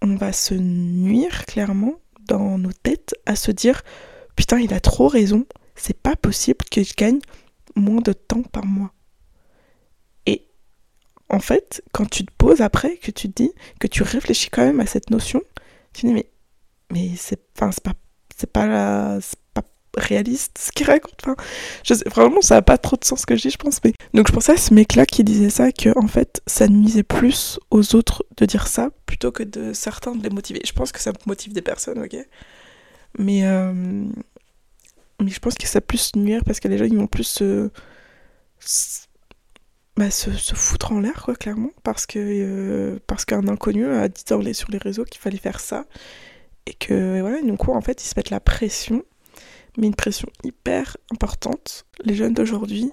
on 0.00 0.16
va 0.16 0.32
se 0.32 0.54
nuire 0.54 1.46
clairement, 1.46 1.94
dans 2.28 2.58
nos 2.58 2.72
têtes 2.72 3.14
à 3.26 3.36
se 3.36 3.50
dire 3.50 3.82
putain, 4.36 4.58
il 4.58 4.72
a 4.74 4.80
trop 4.80 5.08
raison, 5.08 5.46
c'est 5.74 6.00
pas 6.00 6.16
possible 6.16 6.64
que 6.70 6.82
je 6.82 6.94
gagne 6.94 7.20
moins 7.76 8.00
de 8.00 8.12
temps 8.12 8.42
par 8.42 8.66
mois. 8.66 8.92
Et 10.26 10.48
en 11.28 11.40
fait, 11.40 11.82
quand 11.92 12.08
tu 12.08 12.24
te 12.24 12.32
poses 12.36 12.60
après, 12.60 12.96
que 12.96 13.10
tu 13.10 13.30
te 13.30 13.42
dis, 13.42 13.52
que 13.80 13.86
tu 13.86 14.02
réfléchis 14.02 14.50
quand 14.50 14.64
même 14.64 14.80
à 14.80 14.86
cette 14.86 15.10
notion, 15.10 15.42
tu 15.92 16.06
dis 16.06 16.12
mais, 16.12 16.30
mais 16.90 17.10
c'est 17.16 17.52
pas, 17.54 17.70
c'est 17.72 17.82
pas, 17.82 17.94
pas 18.52 19.18
réaliste 19.96 20.58
ce 20.58 20.72
qu'il 20.72 20.86
raconte. 20.86 21.14
Enfin, 21.22 21.36
je 21.84 21.94
sais, 21.94 22.08
vraiment, 22.08 22.40
ça 22.40 22.56
n'a 22.56 22.62
pas 22.62 22.78
trop 22.78 22.96
de 22.96 23.04
sens 23.04 23.20
ce 23.20 23.26
que 23.26 23.36
je 23.36 23.42
dis, 23.42 23.50
je 23.50 23.58
pense. 23.58 23.80
Mais... 23.84 23.92
Donc 24.14 24.28
je 24.28 24.32
pensais 24.32 24.52
à 24.52 24.56
ce 24.56 24.72
mec-là 24.74 25.06
qui 25.06 25.24
disait 25.24 25.50
ça, 25.50 25.72
que 25.72 25.96
en 25.98 26.06
fait, 26.06 26.42
ça 26.46 26.68
nuisait 26.68 27.02
plus 27.02 27.58
aux 27.70 27.94
autres 27.94 28.24
de 28.36 28.46
dire 28.46 28.66
ça 28.66 28.90
plutôt 29.06 29.32
que 29.32 29.42
de 29.42 29.72
certains 29.72 30.14
de 30.14 30.22
les 30.22 30.30
motiver. 30.30 30.60
Je 30.64 30.72
pense 30.72 30.92
que 30.92 31.00
ça 31.00 31.12
motive 31.26 31.52
des 31.52 31.62
personnes, 31.62 32.02
ok 32.02 32.16
Mais, 33.18 33.46
euh, 33.46 33.72
mais 35.20 35.30
je 35.30 35.40
pense 35.40 35.54
que 35.54 35.66
ça 35.66 35.80
plus 35.80 36.12
nuire 36.16 36.42
parce 36.44 36.60
que 36.60 36.68
les 36.68 36.78
gens, 36.78 36.84
ils 36.84 36.96
vont 36.96 37.06
plus 37.06 37.24
se... 37.24 37.70
Bah, 39.96 40.10
se, 40.10 40.30
se, 40.32 40.54
foutre 40.54 40.92
en 40.92 41.00
l'air, 41.00 41.22
quoi, 41.22 41.34
clairement, 41.34 41.70
parce 41.82 42.06
que 42.06 42.18
euh, 42.18 42.98
parce 43.06 43.26
qu'un 43.26 43.46
inconnu 43.46 43.86
a 43.86 44.08
dit 44.08 44.22
sur 44.54 44.70
les 44.70 44.78
réseaux 44.78 45.04
qu'il 45.04 45.20
fallait 45.20 45.36
faire 45.36 45.60
ça, 45.60 45.84
et 46.64 46.72
que, 46.72 47.20
voilà, 47.20 47.42
donc, 47.42 47.68
en 47.68 47.80
fait, 47.82 48.02
ils 48.02 48.06
se 48.06 48.14
mettent 48.16 48.30
la 48.30 48.40
pression 48.40 49.04
mais 49.76 49.86
une 49.86 49.94
pression 49.94 50.28
hyper 50.44 50.96
importante. 51.10 51.86
Les 52.04 52.14
jeunes 52.14 52.34
d'aujourd'hui 52.34 52.90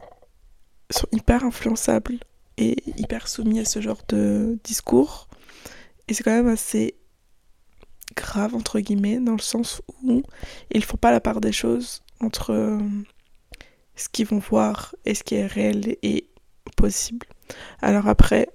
sont 0.90 1.08
hyper 1.12 1.44
influençables 1.44 2.20
et 2.58 2.76
hyper 2.98 3.28
soumis 3.28 3.60
à 3.60 3.66
ce 3.66 3.81
genre 3.81 4.02
de 4.08 4.58
discours. 4.64 5.28
Et 6.08 6.14
c'est 6.14 6.24
quand 6.24 6.31
même 6.31 6.48
assez 6.48 6.96
grave, 8.16 8.56
entre 8.56 8.80
guillemets, 8.80 9.20
dans 9.20 9.34
le 9.34 9.40
sens 9.40 9.81
où 10.04 10.24
ils 10.72 10.84
font 10.84 10.98
pas 10.98 11.12
la 11.12 11.22
part 11.22 11.42
des 11.42 11.52
choses 11.52 12.02
entre 12.20 12.52
euh, 12.52 12.80
ce 13.96 14.10
qu'ils 14.10 14.25
vont 14.25 14.40
voir 14.40 14.96
et 15.06 15.14
ce 15.14 15.24
qui 15.24 15.36
est 15.36 15.46
réel 15.46 15.98
et 16.02 16.30
possible. 16.75 17.28
Alors 17.82 18.08
après, 18.08 18.50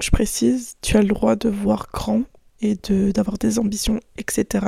je 0.00 0.10
précise, 0.10 0.76
tu 0.82 0.96
as 0.96 1.02
le 1.02 1.08
droit 1.08 1.36
de 1.36 1.48
voir 1.48 1.88
grand 1.92 2.22
et 2.60 2.74
d'avoir 3.12 3.38
des 3.38 3.58
ambitions, 3.58 4.00
etc. 4.16 4.66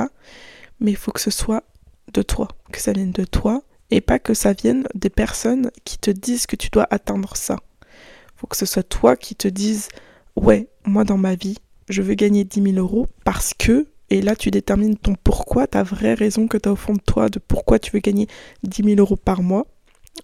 Mais 0.81 0.91
il 0.91 0.97
faut 0.97 1.13
que 1.13 1.21
ce 1.21 1.31
soit 1.31 1.65
de 2.13 2.23
toi, 2.23 2.49
que 2.73 2.81
ça 2.81 2.93
vienne 2.93 3.13
de 3.13 3.25
toi 3.25 3.63
et 3.91 4.01
pas 4.01 4.19
que 4.19 4.35
ça 4.35 4.53
vienne 4.53 4.87
des 4.95 5.11
personnes 5.11 5.71
qui 5.85 5.99
te 5.99 6.11
disent 6.11 6.47
que 6.47 6.57
tu 6.57 6.69
dois 6.71 6.87
atteindre 6.91 7.37
ça. 7.37 7.57
Faut 8.37 8.47
que 8.47 8.57
ce 8.57 8.67
soit 8.67 8.83
toi 8.83 9.17
qui 9.17 9.35
te 9.35 9.49
dise 9.49 9.89
ouais, 10.37 10.69
moi 10.85 11.05
dans 11.05 11.17
ma 11.17 11.35
vie, 11.35 11.59
je 11.89 12.03
veux 12.03 12.15
gagner 12.15 12.45
10 12.45 12.75
000 12.75 12.77
euros 12.77 13.07
parce 13.25 13.55
que, 13.55 13.87
et 14.11 14.21
là 14.23 14.37
tu 14.37 14.51
détermines 14.51 14.97
ton 14.97 15.15
pourquoi, 15.23 15.67
ta 15.67 15.83
vraie 15.83 16.15
raison 16.15 16.47
que 16.47 16.59
tu 16.59 16.69
as 16.69 16.73
au 16.73 16.77
fond 16.77 16.95
de 16.95 17.01
toi 17.01 17.29
de 17.29 17.39
pourquoi 17.39 17.79
tu 17.79 17.91
veux 17.93 18.01
gagner 18.01 18.29
10 18.63 18.85
000 18.85 19.01
euros 19.01 19.17
par 19.17 19.43
mois. 19.43 19.67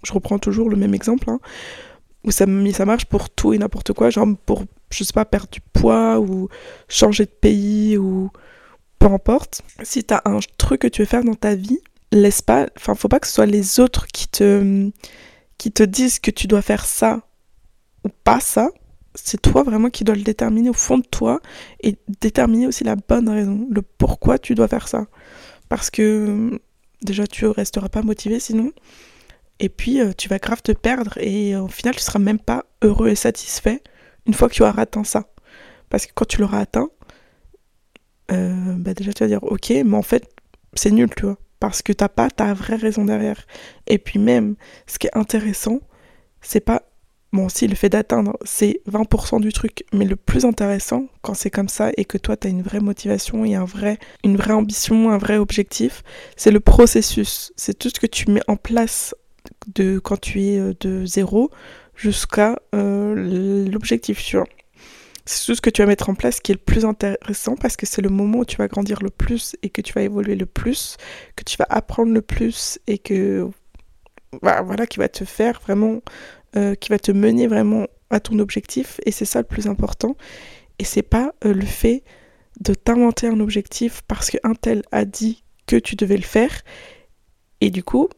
Je 0.03 0.13
reprends 0.13 0.39
toujours 0.39 0.69
le 0.69 0.77
même 0.77 0.95
exemple, 0.95 1.31
hein, 1.31 1.41
où 2.25 2.31
ça, 2.31 2.47
ça 2.73 2.85
marche 2.85 3.07
pour 3.07 3.31
tout 3.31 3.53
et 3.53 3.59
n'importe 3.59 3.93
quoi, 3.93 4.11
genre 4.11 4.27
pour, 4.47 4.65
je 4.91 5.05
sais 5.05 5.13
pas, 5.13 5.25
perdre 5.25 5.49
du 5.51 5.61
poids 5.61 6.19
ou 6.19 6.49
changer 6.89 7.25
de 7.25 7.31
pays 7.31 7.97
ou 7.97 8.31
peu 9.05 9.13
importe, 9.13 9.61
si 9.83 10.03
tu 10.03 10.15
as 10.15 10.23
un 10.25 10.39
truc 10.57 10.81
que 10.81 10.87
tu 10.87 11.03
veux 11.03 11.07
faire 11.07 11.25
dans 11.25 11.35
ta 11.35 11.55
vie, 11.55 11.79
laisse 12.11 12.41
pas, 12.41 12.69
enfin, 12.75 12.95
faut 12.95 13.09
pas 13.09 13.21
que 13.21 13.27
ce 13.27 13.35
soit 13.35 13.45
les 13.45 13.79
autres 13.79 14.07
qui 14.07 14.29
te, 14.29 14.91
qui 15.59 15.71
te 15.73 15.83
disent 15.83 16.19
que 16.19 16.31
tu 16.31 16.47
dois 16.47 16.63
faire 16.63 16.87
ça 16.87 17.21
ou 18.05 18.09
pas 18.09 18.41
ça. 18.41 18.71
C'est 19.15 19.43
toi 19.43 19.63
vraiment 19.63 19.91
qui 19.91 20.05
dois 20.05 20.15
le 20.15 20.23
déterminer 20.23 20.71
au 20.71 20.75
fond 20.75 20.97
de 20.97 21.05
toi 21.05 21.41
et 21.83 21.99
déterminer 22.23 22.67
aussi 22.67 22.83
la 22.83 22.97
bonne 22.97 23.29
raison, 23.29 23.69
le 23.71 23.83
pourquoi 23.83 24.39
tu 24.39 24.55
dois 24.55 24.69
faire 24.69 24.89
ça. 24.89 25.07
Parce 25.69 25.91
que 25.91 26.59
déjà, 27.03 27.27
tu 27.27 27.47
resteras 27.47 27.91
pas 27.91 28.01
motivé 28.01 28.41
sinon. 28.41 28.73
Et 29.61 29.69
puis, 29.69 30.01
euh, 30.01 30.13
tu 30.17 30.31
vas 30.31 30.39
grave 30.39 30.63
te 30.63 30.73
perdre 30.73 31.19
et 31.19 31.55
au 31.57 31.69
final, 31.69 31.95
tu 31.95 32.01
seras 32.01 32.21
même 32.21 32.39
pas 32.39 32.65
heureux 32.81 33.09
et 33.09 33.17
satisfait 33.17 33.83
une 34.25 34.33
fois 34.33 34.49
que 34.49 34.55
tu 34.55 34.63
auras 34.63 34.81
atteint 34.81 35.05
ça. 35.05 35.27
Parce 35.91 36.07
que 36.07 36.13
quand 36.15 36.25
tu 36.27 36.41
l'auras 36.41 36.61
atteint, 36.61 36.89
euh, 38.33 38.75
bah 38.79 38.95
déjà 38.95 39.13
tu 39.13 39.23
vas 39.23 39.29
dire 39.29 39.43
ok, 39.43 39.71
mais 39.85 39.97
en 39.97 40.03
fait 40.03 40.29
c'est 40.75 40.91
nul, 40.91 41.09
tu 41.17 41.27
vois, 41.27 41.39
parce 41.61 41.83
que 41.83 41.93
t'as 41.93 42.09
pas 42.09 42.31
ta 42.31 42.53
vraie 42.55 42.77
raison 42.77 43.05
derrière. 43.05 43.47
Et 43.87 43.99
puis 43.99 44.19
même, 44.19 44.57
ce 44.87 44.99
qui 44.99 45.07
est 45.07 45.17
intéressant, 45.17 45.81
c'est 46.41 46.61
pas 46.61 46.83
Bon, 47.35 47.49
si 47.49 47.67
le 47.67 47.75
fait 47.75 47.89
d'atteindre, 47.89 48.39
c'est 48.45 48.81
20% 48.89 49.41
du 49.41 49.53
truc, 49.53 49.85
mais 49.93 50.05
le 50.05 50.15
plus 50.15 50.45
intéressant, 50.45 51.07
quand 51.21 51.35
c'est 51.35 51.51
comme 51.51 51.69
ça 51.69 51.91
et 51.97 52.05
que 52.05 52.17
toi, 52.17 52.37
tu 52.37 52.47
as 52.47 52.51
une 52.51 52.63
vraie 52.63 52.79
motivation 52.79 53.45
et 53.45 53.57
un 53.57 53.65
vrai, 53.65 53.99
une 54.23 54.37
vraie 54.37 54.53
ambition, 54.53 55.11
un 55.11 55.19
vrai 55.19 55.37
objectif, 55.37 56.05
c'est 56.37 56.53
le 56.53 56.61
processus. 56.61 57.53
C'est 57.57 57.77
tout 57.77 57.89
ce 57.89 57.99
que 57.99 58.07
tu 58.07 58.31
mets 58.31 58.43
en 58.47 58.55
place 58.55 59.17
de 59.75 59.99
quand 59.99 60.21
tu 60.21 60.45
es 60.45 60.61
euh, 60.61 60.75
de 60.79 61.05
zéro 61.07 61.51
jusqu'à 61.97 62.57
euh, 62.73 63.69
l'objectif, 63.69 64.21
vois. 64.37 64.47
C'est 65.27 65.47
tout 65.47 65.55
ce 65.55 65.61
que 65.61 65.71
tu 65.71 65.81
vas 65.81 65.87
mettre 65.87 66.11
en 66.11 66.15
place 66.15 66.41
qui 66.41 66.53
est 66.53 66.57
le 66.57 66.61
plus 66.61 66.85
intéressant 66.85 67.57
parce 67.57 67.77
que 67.77 67.87
c'est 67.87 68.03
le 68.03 68.11
moment 68.11 68.41
où 68.41 68.45
tu 68.45 68.57
vas 68.57 68.69
grandir 68.69 69.03
le 69.03 69.11
plus 69.11 69.57
et 69.63 69.71
que 69.71 69.81
tu 69.81 69.93
vas 69.95 70.03
évoluer 70.03 70.35
le 70.35 70.47
plus, 70.47 70.97
que 71.35 71.45
tu 71.45 71.57
vas 71.57 71.67
apprendre 71.71 72.13
le 72.13 72.21
plus 72.21 72.79
et 72.87 72.99
que 72.99 73.49
bah, 74.43 74.63
voilà, 74.63 74.87
qui 74.87 74.99
va 74.99 75.09
te 75.09 75.25
faire 75.25 75.61
vraiment, 75.61 76.03
euh, 76.57 76.75
qui 76.75 76.91
va 76.91 76.99
te 76.99 77.13
mener 77.13 77.47
vraiment 77.47 77.87
à 78.11 78.21
ton 78.21 78.39
objectif. 78.39 79.01
Et 79.07 79.13
c'est 79.13 79.25
ça 79.25 79.39
le 79.41 79.47
plus 79.47 79.67
important. 79.67 80.17
Et 80.79 80.85
c'est 80.85 81.03
pas 81.03 81.33
euh, 81.45 81.55
le 81.55 81.65
fait 81.65 82.03
de 82.61 82.75
t'inventer 82.75 83.27
un 83.29 83.41
objectif 83.41 84.03
parce 84.07 84.31
qu'un 84.31 84.55
tel 84.55 84.83
a 84.93 85.05
dit 85.05 85.43
que 85.67 85.77
tu 85.77 85.97
devais 85.97 86.17
le 86.17 86.23
faire. 86.23 86.63
Et 87.61 87.71
du 87.71 87.83
coup, 87.83 88.09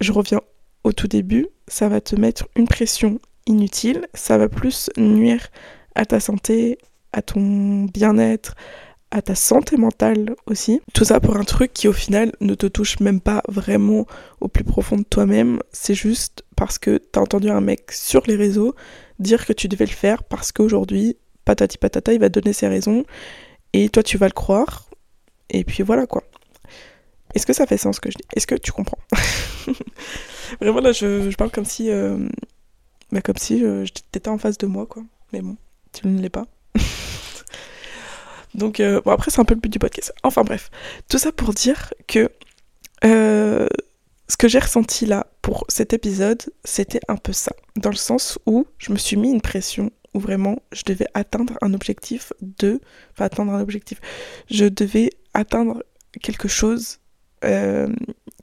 je 0.00 0.12
reviens 0.12 0.40
au 0.84 0.92
tout 0.92 1.08
début, 1.08 1.48
ça 1.68 1.88
va 1.88 2.00
te 2.00 2.16
mettre 2.16 2.48
une 2.56 2.66
pression 2.66 3.18
inutile, 3.46 4.06
ça 4.14 4.38
va 4.38 4.48
plus 4.48 4.90
nuire 4.96 5.48
à 5.94 6.06
ta 6.06 6.20
santé, 6.20 6.78
à 7.12 7.22
ton 7.22 7.84
bien-être, 7.84 8.54
à 9.10 9.22
ta 9.22 9.34
santé 9.34 9.76
mentale 9.76 10.34
aussi. 10.46 10.80
Tout 10.94 11.04
ça 11.04 11.20
pour 11.20 11.36
un 11.36 11.44
truc 11.44 11.72
qui 11.72 11.88
au 11.88 11.92
final 11.92 12.32
ne 12.40 12.54
te 12.54 12.66
touche 12.66 13.00
même 13.00 13.20
pas 13.20 13.42
vraiment 13.48 14.06
au 14.40 14.48
plus 14.48 14.64
profond 14.64 14.96
de 14.96 15.04
toi-même. 15.04 15.60
C'est 15.72 15.94
juste 15.94 16.44
parce 16.56 16.78
que 16.78 16.98
t'as 16.98 17.20
entendu 17.20 17.50
un 17.50 17.60
mec 17.60 17.90
sur 17.92 18.22
les 18.26 18.36
réseaux 18.36 18.74
dire 19.18 19.44
que 19.46 19.52
tu 19.52 19.68
devais 19.68 19.86
le 19.86 19.90
faire 19.90 20.22
parce 20.22 20.52
qu'aujourd'hui, 20.52 21.16
patati 21.44 21.78
patata, 21.78 22.12
il 22.12 22.20
va 22.20 22.28
donner 22.28 22.52
ses 22.52 22.68
raisons 22.68 23.04
et 23.72 23.88
toi 23.88 24.02
tu 24.02 24.16
vas 24.16 24.26
le 24.26 24.32
croire. 24.32 24.88
Et 25.50 25.64
puis 25.64 25.82
voilà 25.82 26.06
quoi. 26.06 26.22
Est-ce 27.34 27.46
que 27.46 27.52
ça 27.52 27.66
fait 27.66 27.76
sens 27.76 27.96
ce 27.96 28.00
que 28.00 28.10
je 28.10 28.16
dis? 28.16 28.24
Est-ce 28.34 28.46
que 28.46 28.54
tu 28.54 28.72
comprends? 28.72 28.98
Vraiment 30.60 30.80
là, 30.80 30.92
je, 30.92 31.34
parle 31.36 31.50
comme 31.50 31.64
si, 31.64 31.90
euh, 31.90 32.28
bah, 33.12 33.20
comme 33.20 33.36
si 33.36 33.64
euh, 33.64 33.84
j'étais 33.84 34.28
en 34.28 34.38
face 34.38 34.58
de 34.58 34.66
moi 34.66 34.86
quoi. 34.86 35.02
Mais 35.32 35.40
bon, 35.40 35.56
tu 35.92 36.06
ne 36.06 36.20
l'es 36.20 36.30
pas. 36.30 36.46
Donc, 38.54 38.80
euh, 38.80 39.00
bon, 39.04 39.12
après, 39.12 39.30
c'est 39.30 39.40
un 39.40 39.44
peu 39.44 39.54
le 39.54 39.60
but 39.60 39.72
du 39.72 39.78
podcast. 39.78 40.12
Enfin, 40.22 40.42
bref. 40.42 40.70
Tout 41.08 41.18
ça 41.18 41.32
pour 41.32 41.52
dire 41.52 41.92
que 42.06 42.30
euh, 43.04 43.68
ce 44.28 44.36
que 44.36 44.48
j'ai 44.48 44.58
ressenti 44.58 45.06
là 45.06 45.26
pour 45.42 45.64
cet 45.68 45.92
épisode, 45.92 46.42
c'était 46.64 47.00
un 47.08 47.16
peu 47.16 47.32
ça. 47.32 47.52
Dans 47.76 47.90
le 47.90 47.96
sens 47.96 48.38
où 48.46 48.66
je 48.78 48.92
me 48.92 48.98
suis 48.98 49.16
mis 49.16 49.30
une 49.30 49.40
pression 49.40 49.90
où 50.14 50.20
vraiment 50.20 50.60
je 50.72 50.82
devais 50.84 51.06
atteindre 51.14 51.56
un 51.62 51.74
objectif 51.74 52.32
de. 52.40 52.80
Enfin, 53.12 53.26
atteindre 53.26 53.52
un 53.52 53.60
objectif. 53.60 54.00
Je 54.50 54.66
devais 54.66 55.10
atteindre 55.34 55.82
quelque 56.20 56.48
chose 56.48 56.98
euh, 57.44 57.88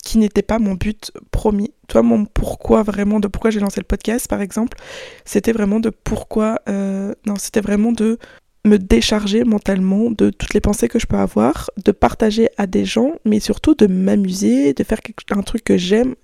qui 0.07 0.17
n'était 0.19 0.41
pas 0.41 0.57
mon 0.57 0.75
but 0.75 1.11
promis. 1.31 1.73
Toi, 1.89 2.01
mon 2.01 2.23
pourquoi 2.23 2.81
vraiment, 2.81 3.19
de 3.19 3.27
pourquoi 3.27 3.51
j'ai 3.51 3.59
lancé 3.59 3.81
le 3.81 3.85
podcast, 3.85 4.29
par 4.29 4.39
exemple, 4.39 4.77
c'était 5.25 5.51
vraiment 5.51 5.81
de 5.81 5.89
pourquoi. 5.89 6.59
non, 6.67 7.35
c'était 7.37 7.59
vraiment 7.59 7.91
de 7.91 8.17
me 8.63 8.77
décharger 8.77 9.43
mentalement 9.43 10.09
de 10.09 10.29
toutes 10.29 10.53
les 10.53 10.61
pensées 10.61 10.87
que 10.87 10.97
je 10.97 11.07
peux 11.07 11.17
avoir, 11.17 11.69
de 11.83 11.91
partager 11.91 12.47
à 12.57 12.67
des 12.67 12.85
gens, 12.85 13.15
mais 13.25 13.41
surtout 13.41 13.75
de 13.75 13.87
m'amuser, 13.87 14.73
de 14.73 14.83
faire 14.83 14.99
un 15.31 15.41
truc 15.41 15.65
que 15.65 15.77
j'aime. 15.77 16.15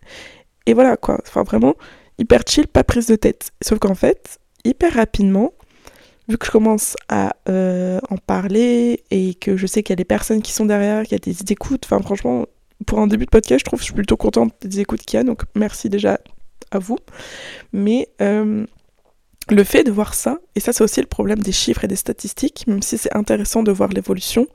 Et 0.66 0.74
voilà 0.74 0.96
quoi, 0.96 1.20
enfin 1.28 1.44
vraiment 1.44 1.75
hyper 2.18 2.42
chill, 2.48 2.68
pas 2.68 2.86
prise 2.86 3.08
de 3.08 3.18
tête. 3.18 3.52
Sauf 3.62 3.80
qu'en 3.80 3.96
fait, 3.96 4.40
hyper 4.63 4.94
rapidement, 4.94 5.54
vu 6.30 6.38
que 6.38 6.46
je 6.46 6.52
commence 6.52 6.96
à 7.10 7.36
euh, 7.50 8.00
en 8.10 8.18
parler 8.18 9.04
et 9.12 9.34
que 9.34 9.58
je 9.58 9.68
sais 9.68 9.84
qu'il 9.84 9.92
y 9.92 9.98
a 9.98 9.98
des 9.98 10.06
personnes 10.06 10.42
qui 10.42 10.54
sont 10.54 10.66
derrière, 10.66 11.04
qu'il 11.04 11.13
y 11.13 11.16
a 11.16 11.34
des 11.34 11.52
écoutes, 11.52 11.84
enfin 11.86 12.00
franchement, 12.02 12.46
pour 12.86 13.00
un 13.00 13.08
début 13.08 13.25
de 13.25 13.30
podcast, 13.30 13.60
je 13.60 13.66
trouve 13.66 13.80
que 13.80 13.84
je 13.84 13.86
suis 13.86 13.94
plutôt 13.94 14.18
contente 14.18 14.54
des 14.62 14.80
écoutes 14.80 15.02
qu'il 15.02 15.18
y 15.18 15.22
a, 15.22 15.24
donc 15.24 15.44
merci 15.56 15.90
déjà 15.90 16.20
à 16.72 16.80
vous. 16.80 16.98
Mais 17.72 18.10
euh, 18.22 18.66
le 19.50 19.63
fait 19.63 19.84
de 19.84 19.92
voir 19.92 20.13
ça, 20.13 20.40
et 20.56 20.60
ça 20.60 20.74
c'est 20.74 20.84
aussi 20.84 21.02
le 21.02 21.08
problème 21.08 21.40
des 21.40 21.52
chiffres 21.52 21.84
et 21.84 21.88
des 21.88 21.96
statistiques, 21.96 22.66
même 22.68 22.82
si 22.82 22.98
c'est 22.98 23.16
intéressant 23.16 23.63
de 23.63 23.72
voir 23.72 23.90
l'évolution, 23.90 24.48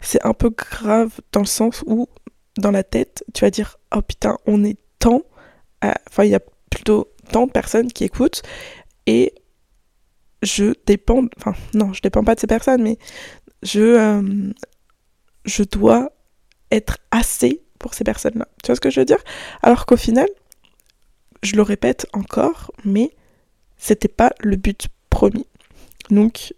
c'est 0.00 0.24
un 0.24 0.34
peu 0.34 0.50
grave 0.50 1.20
dans 1.32 1.40
le 1.40 1.46
sens 1.46 1.82
où, 1.86 2.08
dans 2.58 2.70
la 2.70 2.82
tête, 2.82 3.24
tu 3.34 3.44
vas 3.44 3.50
dire 3.50 3.78
Oh 3.94 4.02
putain, 4.02 4.36
on 4.46 4.64
est 4.64 4.78
tant, 4.98 5.22
enfin 5.82 6.24
il 6.24 6.30
y 6.30 6.34
a 6.34 6.40
plutôt 6.70 7.08
tant 7.30 7.46
de 7.46 7.52
personnes 7.52 7.92
qui 7.92 8.04
écoutent, 8.04 8.42
et 9.06 9.34
je 10.42 10.74
dépends, 10.86 11.24
enfin 11.38 11.54
non, 11.74 11.92
je 11.92 12.02
dépends 12.02 12.24
pas 12.24 12.34
de 12.34 12.40
ces 12.40 12.46
personnes, 12.46 12.82
mais 12.82 12.98
je, 13.62 13.80
euh, 13.80 14.52
je 15.44 15.62
dois 15.62 16.11
être 16.72 16.98
assez 17.10 17.62
pour 17.78 17.94
ces 17.94 18.04
personnes-là. 18.04 18.48
Tu 18.62 18.68
vois 18.68 18.76
ce 18.76 18.80
que 18.80 18.90
je 18.90 19.00
veux 19.00 19.06
dire? 19.06 19.22
Alors 19.62 19.86
qu'au 19.86 19.96
final, 19.96 20.28
je 21.42 21.56
le 21.56 21.62
répète 21.62 22.06
encore, 22.12 22.72
mais 22.84 23.10
c'était 23.76 24.08
pas 24.08 24.32
le 24.40 24.56
but 24.56 24.88
promis. 25.10 25.46
Donc, 26.10 26.54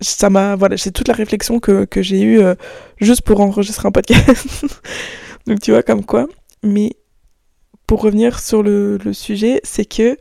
ça 0.00 0.30
m'a. 0.30 0.56
Voilà, 0.56 0.76
c'est 0.76 0.90
toute 0.90 1.08
la 1.08 1.14
réflexion 1.14 1.60
que, 1.60 1.86
j'ai 1.96 2.20
eue 2.20 2.40
euh, 2.40 2.54
juste 3.00 3.22
pour 3.22 3.40
enregistrer 3.40 3.88
un 3.88 3.92
podcast. 3.92 4.66
Donc, 5.46 5.60
tu 5.60 5.70
vois, 5.70 5.82
comme 5.82 6.04
quoi. 6.04 6.26
Mais 6.62 6.96
pour 7.86 8.02
revenir 8.02 8.40
sur 8.40 8.62
le, 8.62 8.98
sujet, 9.12 9.60
c'est 9.64 9.84
que 9.84 10.16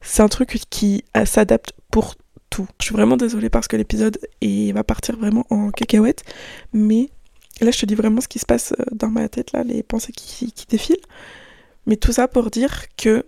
c'est 0.00 0.22
un 0.22 0.28
truc 0.28 0.58
qui 0.70 1.04
euh, 1.16 1.24
s'adapte 1.24 1.72
pour 1.90 2.14
tout. 2.50 2.66
Je 2.80 2.86
suis 2.86 2.94
vraiment 2.94 3.16
désolée 3.16 3.50
parce 3.50 3.68
que 3.68 3.76
l'épisode 3.76 4.18
va 4.72 4.84
partir 4.84 5.16
vraiment 5.16 5.46
en 5.50 5.70
cacahuète. 5.70 6.24
Mais 6.72 7.10
là, 7.64 7.70
je 7.70 7.78
te 7.78 7.86
dis 7.86 7.94
vraiment 7.94 8.20
ce 8.20 8.28
qui 8.28 8.38
se 8.38 8.46
passe 8.46 8.72
euh, 8.78 8.84
dans 8.92 9.08
ma 9.08 9.28
tête, 9.28 9.52
là, 9.52 9.62
les 9.64 9.82
pensées 9.82 10.12
qui 10.12 10.52
défilent. 10.68 10.96
Mais 11.86 11.96
tout 11.96 12.12
ça 12.12 12.28
pour 12.28 12.50
dire 12.50 12.84
que 12.96 13.24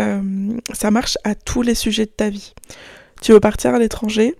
euh, 0.00 0.58
ça 0.74 0.90
marche 0.90 1.16
à 1.24 1.34
tous 1.34 1.62
les 1.62 1.74
sujets 1.74 2.06
de 2.06 2.10
ta 2.10 2.28
vie. 2.28 2.54
Tu 3.22 3.32
veux 3.32 3.40
partir 3.40 3.74
à 3.74 3.78
l'étranger, 3.78 4.34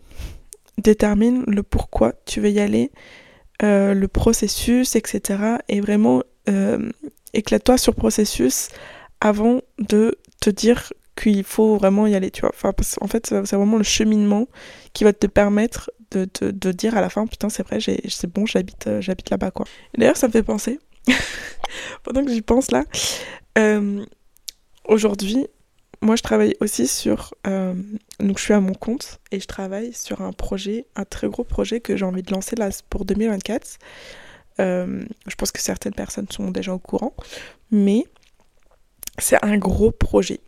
détermine 0.78 1.45
le 1.47 1.62
pourquoi 1.62 2.12
tu 2.26 2.40
veux 2.40 2.50
y 2.50 2.61
aller, 2.61 2.90
euh, 3.62 3.95
le 3.95 4.09
processus, 4.09 4.97
etc. 4.97 5.56
Et 5.68 5.80
vraiment, 5.80 6.23
éclate-toi 7.33 7.78
sur 7.78 7.95
processus 7.95 8.68
avant 9.21 9.61
de 9.78 10.18
te 10.40 10.50
dire 10.50 10.92
qu'il 11.16 11.42
faut 11.42 11.76
vraiment 11.76 12.06
y 12.06 12.14
aller, 12.14 12.30
en 13.00 13.09
fait, 13.09 13.26
c'est 13.26 13.56
vraiment 13.56 13.78
le 13.78 13.83
cheminement 13.83 14.47
qui 14.92 15.04
va 15.04 15.12
te 15.12 15.26
permettre 15.26 15.90
de, 16.12 16.28
de, 16.40 16.72
dire 16.72 16.96
à 16.96 17.00
la 17.00 17.10
fin, 17.10 17.26
putain, 17.26 17.48
c'est 17.48 17.66
vrai, 17.66 17.78
c'est 17.80 18.32
bon, 18.32 18.46
j'habite 18.46 18.88
j'habite 19.00 19.30
là-bas, 19.30 19.50
quoi. 19.50 19.66
D'ailleurs, 19.96 20.16
ça 20.16 20.28
me 20.28 20.32
fait 20.32 20.42
penser, 20.42 20.78
pendant 22.02 22.25
que 22.25 22.32
j'y 22.32 22.42
pense 22.42 22.70
là, 22.70 22.84
Aujourd'hui, 24.88 25.48
moi 26.00 26.16
je 26.16 26.22
travaille 26.22 26.54
aussi 26.60 26.86
sur... 26.86 27.34
Euh, 27.46 27.75
donc 28.20 28.38
je 28.38 28.44
suis 28.44 28.54
à 28.54 28.60
mon 28.60 28.75
compte 28.75 29.20
et 29.32 29.40
je 29.40 29.46
travaille 29.46 29.92
sur 29.92 30.22
un 30.22 30.32
projet, 30.32 30.86
un 30.94 31.04
très 31.04 31.28
gros 31.28 31.42
projet 31.42 31.80
que 31.80 31.96
j'ai 31.96 32.04
envie 32.04 32.22
de 32.22 32.32
lancer 32.32 32.54
là 32.54 32.68
pour 32.88 33.04
2024. 33.04 33.78
Euh, 34.60 35.04
je 35.26 35.34
pense 35.34 35.50
que 35.50 35.60
certaines 35.60 35.94
personnes 35.94 36.28
sont 36.30 36.50
déjà 36.50 36.72
au 36.72 36.78
courant, 36.78 37.14
mais 37.70 38.04
c'est 39.18 39.44
un 39.44 39.58
gros 39.58 39.90
projet 39.90 40.40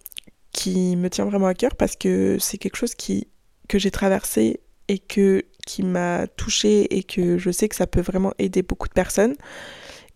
qui 0.53 0.95
me 0.97 1.11
tient 1.11 1.25
vraiment 1.25 1.47
à 1.47 1.55
cœur 1.55 1.75
parce 1.75 1.97
que 1.97 2.39
c'est 2.39 2.59
quelque 2.59 2.77
chose 2.77 2.95
qui, 2.95 3.27
que 3.69 3.79
j'ai 3.79 3.91
traversé 3.91 4.61
et 4.89 4.99
que, 4.99 5.45
qui 5.67 5.83
m'a 5.83 6.27
touché 6.27 6.97
et 6.97 7.03
que 7.03 7.39
je 7.39 7.51
sais 7.51 7.69
que 7.69 7.77
ça 7.77 7.87
peut 7.87 8.01
vraiment 8.01 8.33
aider 8.39 8.63
beaucoup 8.63 8.89
de 8.89 8.95
personnes. 8.95 9.35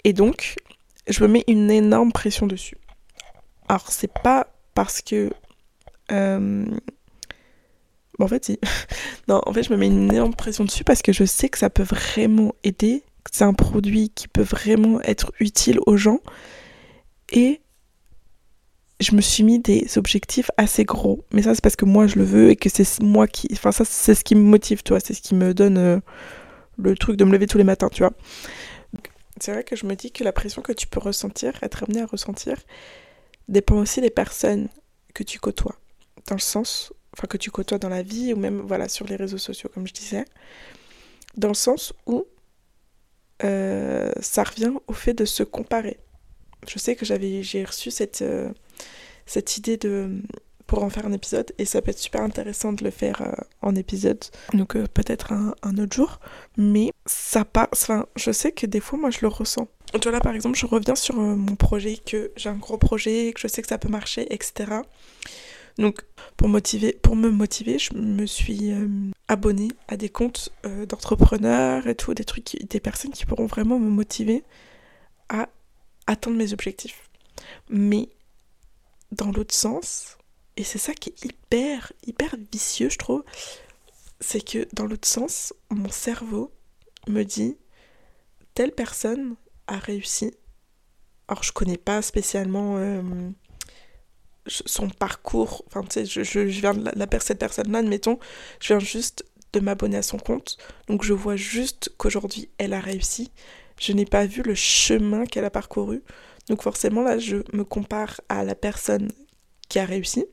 Et 0.05 0.13
donc, 0.13 0.57
je 1.09 1.23
me 1.23 1.29
mets 1.29 1.45
une 1.47 1.71
énorme 1.71 2.13
pression 2.13 2.47
dessus. 2.47 2.77
Alors, 3.69 3.91
c'est 3.91 4.13
pas 4.13 4.49
parce 4.75 5.01
que. 5.01 5.31
Euh, 6.11 6.65
bon, 8.19 8.25
en 8.25 8.29
fait, 8.29 8.45
si. 8.45 8.59
non, 9.29 9.41
en 9.47 9.53
fait, 9.53 9.63
je 9.63 9.73
me 9.73 9.77
mets 9.77 9.87
une 9.87 10.13
énorme 10.13 10.35
pression 10.35 10.65
dessus 10.65 10.85
parce 10.85 11.03
que 11.03 11.13
je 11.13 11.25
sais 11.25 11.49
que 11.49 11.59
ça 11.59 11.71
peut 11.71 11.83
vraiment 11.83 12.55
aider, 12.65 13.03
que 13.25 13.31
c'est 13.33 13.45
un 13.45 13.55
produit 13.55 14.11
qui 14.11 14.29
peut 14.29 14.43
vraiment 14.43 15.01
être 15.03 15.33
utile 15.41 15.79
aux 15.87 15.97
gens. 15.97 16.21
Et 17.33 17.62
je 19.03 19.15
me 19.15 19.21
suis 19.21 19.43
mis 19.43 19.59
des 19.59 19.99
objectifs 19.99 20.51
assez 20.57 20.85
gros. 20.85 21.25
Mais 21.33 21.43
ça, 21.43 21.55
c'est 21.55 21.63
parce 21.63 21.77
que 21.77 21.85
moi, 21.85 22.07
je 22.07 22.17
le 22.17 22.25
veux 22.25 22.51
et 22.51 22.57
que 22.57 22.69
c'est 22.69 23.01
moi 23.01 23.27
qui. 23.27 23.49
Enfin, 23.53 23.73
ça, 23.73 23.85
c'est 23.85 24.15
ce 24.15 24.25
qui 24.25 24.35
me 24.35 24.43
motive, 24.43 24.83
tu 24.83 24.91
vois. 24.91 25.01
C'est 25.01 25.15
ce 25.15 25.23
qui 25.23 25.35
me 25.35 25.55
donne 25.55 25.79
euh, 25.79 26.01
le 26.79 26.95
truc 26.97 27.17
de 27.17 27.25
me 27.25 27.33
lever 27.33 27.47
tous 27.47 27.59
les 27.59 27.65
matins, 27.65 27.89
tu 27.89 28.03
vois. 28.03 28.13
C'est 29.41 29.53
vrai 29.53 29.65
que 29.65 29.77
je 29.77 29.87
me 29.87 29.97
dis 29.97 30.13
que 30.13 30.25
la 30.25 30.33
pression 30.33 30.63
que 30.63 30.73
tu 30.73 30.87
peux 30.87 31.01
ressentir, 31.01 31.53
être 31.63 31.85
amené 31.85 32.03
à 32.03 32.07
ressentir, 32.07 32.57
dépend 33.49 33.77
aussi 33.77 34.01
des 34.01 34.11
personnes 34.11 34.69
que 35.15 35.23
tu 35.23 35.39
côtoies. 35.39 35.77
Dans 36.29 36.37
le 36.37 36.41
sens, 36.41 36.93
enfin 37.17 37.27
que 37.27 37.37
tu 37.37 37.51
côtoies 37.51 37.79
dans 37.79 37.89
la 37.89 38.03
vie 38.03 38.33
ou 38.33 38.37
même 38.37 38.61
voilà 38.61 38.89
sur 38.89 39.07
les 39.07 39.17
réseaux 39.17 39.39
sociaux 39.39 39.71
comme 39.73 39.87
je 39.87 39.93
disais. 39.93 40.25
Dans 41.37 41.49
le 41.49 41.55
sens 41.55 41.93
où 42.07 42.27
euh, 43.43 44.13
ça 44.21 44.45
revient 44.45 44.73
au 44.87 44.93
fait 44.93 45.15
de 45.15 45.25
se 45.25 45.43
comparer. 45.43 45.99
Je 46.69 46.79
sais 46.79 46.95
que 46.95 47.05
j'avais 47.05 47.43
j'ai 47.43 47.65
reçu 47.65 47.91
cette, 47.91 48.23
euh, 48.23 48.51
cette 49.33 49.57
idée 49.57 49.77
de 49.77 50.23
pour 50.67 50.83
en 50.85 50.91
faire 50.91 51.07
un 51.07 51.13
épisode 51.13 51.53
et 51.59 51.65
ça 51.65 51.83
peut 51.83 51.91
être 51.91 51.99
super 51.99 52.23
intéressant 52.23 52.73
de 52.73 52.83
le 52.83 52.91
faire 52.91 53.21
euh, 53.21 53.33
en 53.61 53.75
épisode 53.75 54.25
donc 54.55 54.73
peut-être 54.89 55.33
un, 55.33 55.77
autre 55.79 55.95
jour 55.95 56.21
mais 56.57 56.93
ça 57.05 57.45
passe 57.45 57.69
enfin 57.73 58.07
je 58.17 58.31
sais 58.31 58.53
que 58.53 58.67
des 58.67 58.81
fois 58.81 58.99
moi 58.99 59.11
je 59.11 59.19
le 59.21 59.29
ressens 59.29 59.69
tu 59.99 60.09
vois 60.09 60.13
là 60.13 60.21
par 60.21 60.35
exemple 60.35 60.59
je 60.59 60.67
reviens 60.67 60.95
sur 60.95 61.19
euh, 61.19 61.37
mon 61.37 61.55
projet, 61.55 61.97
que 61.97 62.33
j'ai 62.37 62.49
un 62.49 62.57
gros 62.57 62.79
projet, 62.79 63.33
que 63.35 63.41
je 63.41 63.49
sais 63.49 63.63
que 63.63 63.69
ça 63.69 63.79
peut 63.79 63.89
marcher, 63.89 64.33
etc. 64.33 64.81
Donc 65.79 66.05
pour, 66.37 66.49
motiver, 66.49 66.93
pour 66.93 67.17
me 67.17 67.31
motiver, 67.31 67.79
je 67.79 67.95
me 67.95 68.27
suis 68.27 68.73
euh, 68.73 68.89
abonnée 69.29 69.69
à 69.89 69.97
des 69.97 70.09
comptes 70.09 70.51
euh, 70.67 70.87
d'entrepreneurs 70.87 71.87
et 71.87 71.95
tout, 71.95 72.15
des 72.15 72.25
trucs, 72.25 72.57
des 72.69 72.81
personnes 72.81 73.11
qui 73.11 73.27
pourront 73.27 73.47
vraiment 73.47 73.79
me 73.79 73.89
motiver 73.89 74.45
à 75.29 75.49
atteindre 76.07 76.37
mes 76.37 76.53
objectifs. 76.53 77.09
Mais 77.69 78.09
dans 79.13 79.31
l'autre 79.31 79.55
sens, 79.55 80.17
et 80.57 80.65
c'est 80.65 80.79
ça 80.79 80.95
qui 80.95 81.11
est 81.11 81.25
hyper, 81.25 81.93
hyper 82.07 82.35
vicieux, 82.53 82.91
je 82.91 82.99
trouve, 82.99 83.23
c'est 84.21 84.45
que 84.45 84.67
dans 84.73 84.87
l'autre 84.87 85.09
sens, 85.09 85.55
mon 85.71 85.91
cerveau 85.91 86.53
me 87.09 87.23
dit 87.23 87.57
telle 88.55 88.73
personne 88.73 89.37
a 89.67 89.79
réussi. 89.79 90.35
Alors 91.29 91.43
je 91.43 91.53
connais 91.53 91.79
pas 91.79 92.03
spécialement 92.03 92.77
euh, 92.79 93.31
son 94.47 94.89
parcours, 94.89 95.65
enfin 95.67 95.83
tu 95.83 96.07
sais, 96.07 96.25
je, 96.25 96.41
viens 96.41 96.75
de 96.75 96.85
la, 96.85 96.93
la 96.95 97.21
cette 97.21 97.39
personne-là, 97.39 97.79
admettons, 97.79 98.19
je 98.61 98.69
viens 98.69 98.79
juste 98.79 99.25
de 99.53 99.61
m'abonner 99.61 99.99
à 99.99 100.03
son 100.03 100.19
compte, 100.19 100.57
donc 100.89 101.05
je 101.05 101.13
vois 101.13 101.37
juste 101.37 101.93
qu'aujourd'hui 101.97 102.51
elle 102.59 102.73
a 102.73 102.81
réussi. 102.81 103.31
Je 103.79 103.93
n'ai 103.93 104.05
pas 104.05 104.27
vu 104.27 104.43
le 104.43 104.55
chemin 104.55 105.25
qu'elle 105.25 105.45
a 105.45 105.51
parcouru, 105.51 106.03
donc 106.49 106.63
forcément 106.63 107.03
là 107.03 107.19
je 107.19 107.37
me 107.53 107.65
compare 107.65 108.21
à 108.29 108.45
la 108.45 108.55
personne 108.55 109.11
qui 109.69 109.79
a 109.79 109.85
réussi, 109.85 110.27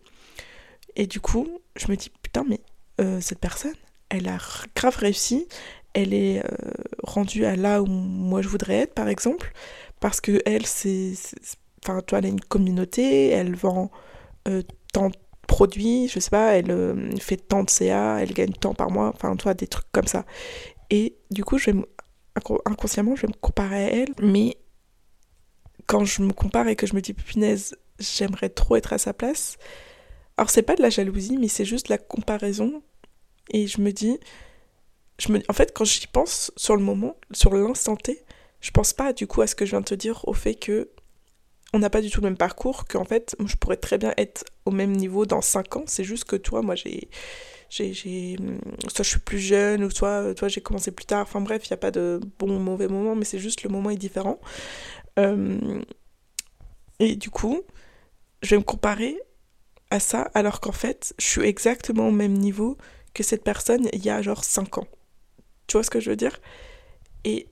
et 0.95 1.07
du 1.07 1.19
coup 1.19 1.47
je 1.75 1.91
me 1.91 1.95
dis 1.95 2.09
putain 2.21 2.43
mais 2.47 2.61
euh, 2.99 3.21
cette 3.21 3.39
personne, 3.39 3.75
elle 4.09 4.27
a 4.27 4.37
grave 4.75 4.97
réussi, 4.97 5.47
elle 5.93 6.13
est 6.13 6.39
euh, 6.39 6.51
rendue 7.03 7.45
à 7.45 7.55
là 7.55 7.81
où 7.81 7.85
moi 7.85 8.41
je 8.41 8.49
voudrais 8.49 8.75
être, 8.75 8.93
par 8.93 9.07
exemple, 9.07 9.53
parce 9.99 10.19
que 10.21 10.41
elle, 10.45 10.65
c'est. 10.65 11.13
Enfin, 11.83 12.01
toi, 12.01 12.19
elle 12.19 12.25
a 12.25 12.29
une 12.29 12.41
communauté, 12.41 13.29
elle 13.29 13.55
vend 13.55 13.89
euh, 14.49 14.63
tant 14.91 15.09
de 15.09 15.15
produits, 15.47 16.09
je 16.09 16.19
sais 16.19 16.29
pas, 16.29 16.57
elle 16.57 17.09
fait 17.21 17.37
tant 17.37 17.63
de 17.63 17.69
CA, 17.69 18.21
elle 18.21 18.33
gagne 18.33 18.51
tant 18.51 18.73
par 18.73 18.91
mois, 18.91 19.11
enfin, 19.15 19.35
toi, 19.37 19.53
des 19.53 19.67
trucs 19.67 19.89
comme 19.91 20.07
ça. 20.07 20.25
Et 20.89 21.15
du 21.31 21.45
coup, 21.45 21.57
je 21.57 21.71
vais 21.71 21.77
inconsciemment, 22.65 23.15
je 23.15 23.21
vais 23.23 23.29
me 23.29 23.39
comparer 23.39 23.85
à 23.85 23.93
elle, 23.93 24.13
mais 24.21 24.57
quand 25.89 26.05
je 26.05 26.21
me 26.21 26.31
compare 26.33 26.67
et 26.67 26.75
que 26.75 26.85
je 26.85 26.93
me 26.93 27.01
dis, 27.01 27.13
punaise, 27.13 27.75
j'aimerais 27.97 28.49
trop 28.49 28.75
être 28.75 28.93
à 28.93 28.99
sa 28.99 29.11
place. 29.11 29.57
Alors, 30.37 30.51
c'est 30.51 30.61
pas 30.61 30.75
de 30.75 30.83
la 30.83 30.91
jalousie, 30.91 31.35
mais 31.37 31.47
c'est 31.47 31.65
juste 31.65 31.87
la 31.87 31.97
comparaison. 31.97 32.83
Et 33.49 33.65
je 33.65 33.81
me 33.81 33.91
dis, 33.91 34.19
me, 35.29 35.39
en 35.49 35.53
fait, 35.53 35.73
quand 35.73 35.85
j'y 35.85 36.05
pense 36.05 36.51
sur 36.55 36.75
le 36.75 36.83
moment, 36.83 37.17
sur 37.31 37.55
l'instant 37.55 37.95
T, 37.95 38.23
je 38.61 38.69
pense 38.69 38.93
pas 38.93 39.13
du 39.13 39.25
coup 39.25 39.41
à 39.41 39.47
ce 39.47 39.55
que 39.55 39.65
je 39.65 39.71
viens 39.71 39.79
de 39.81 39.85
te 39.85 39.95
dire, 39.95 40.27
au 40.27 40.33
fait 40.33 40.53
que 40.53 40.91
on 41.73 41.79
n'a 41.79 41.89
pas 41.89 42.01
du 42.01 42.11
tout 42.11 42.21
le 42.21 42.27
même 42.27 42.37
parcours, 42.37 42.85
qu'en 42.85 43.05
fait, 43.05 43.35
je 43.43 43.55
pourrais 43.55 43.77
très 43.77 43.97
bien 43.97 44.13
être 44.17 44.43
au 44.65 44.71
même 44.71 44.91
niveau 44.91 45.25
dans 45.25 45.41
5 45.41 45.75
ans. 45.75 45.83
C'est 45.87 46.03
juste 46.03 46.25
que 46.25 46.35
toi, 46.35 46.61
moi, 46.61 46.75
j'ai. 46.75 47.09
j'ai, 47.69 47.93
soit 48.87 49.03
je 49.03 49.09
suis 49.09 49.19
plus 49.19 49.39
jeune, 49.39 49.83
ou 49.83 49.89
soit 49.89 50.35
toi, 50.35 50.47
j'ai 50.49 50.61
commencé 50.61 50.91
plus 50.91 51.05
tard. 51.05 51.23
Enfin 51.23 51.41
bref, 51.41 51.63
il 51.65 51.73
n'y 51.73 51.75
a 51.75 51.77
pas 51.77 51.91
de 51.91 52.19
bon 52.37 52.55
ou 52.55 52.59
mauvais 52.59 52.87
moment, 52.87 53.15
mais 53.15 53.25
c'est 53.25 53.39
juste 53.39 53.63
le 53.63 53.69
moment 53.69 53.89
est 53.89 53.97
différent. 53.97 54.39
Euh, 55.17 55.81
et 56.99 57.15
du 57.15 57.29
coup, 57.29 57.61
je 58.41 58.51
vais 58.51 58.57
me 58.57 58.63
comparer 58.63 59.17
à 59.89 59.99
ça, 59.99 60.29
alors 60.33 60.59
qu'en 60.59 60.71
fait, 60.71 61.13
je 61.17 61.25
suis 61.25 61.41
exactement 61.41 62.07
au 62.07 62.11
même 62.11 62.33
niveau 62.33 62.77
que 63.13 63.23
cette 63.23 63.43
personne 63.43 63.89
il 63.93 64.05
y 64.05 64.09
a 64.09 64.21
genre 64.21 64.43
5 64.43 64.77
ans. 64.77 64.87
Tu 65.67 65.77
vois 65.77 65.83
ce 65.83 65.89
que 65.89 65.99
je 65.99 66.09
veux 66.09 66.15
dire? 66.15 66.39
Et 67.23 67.47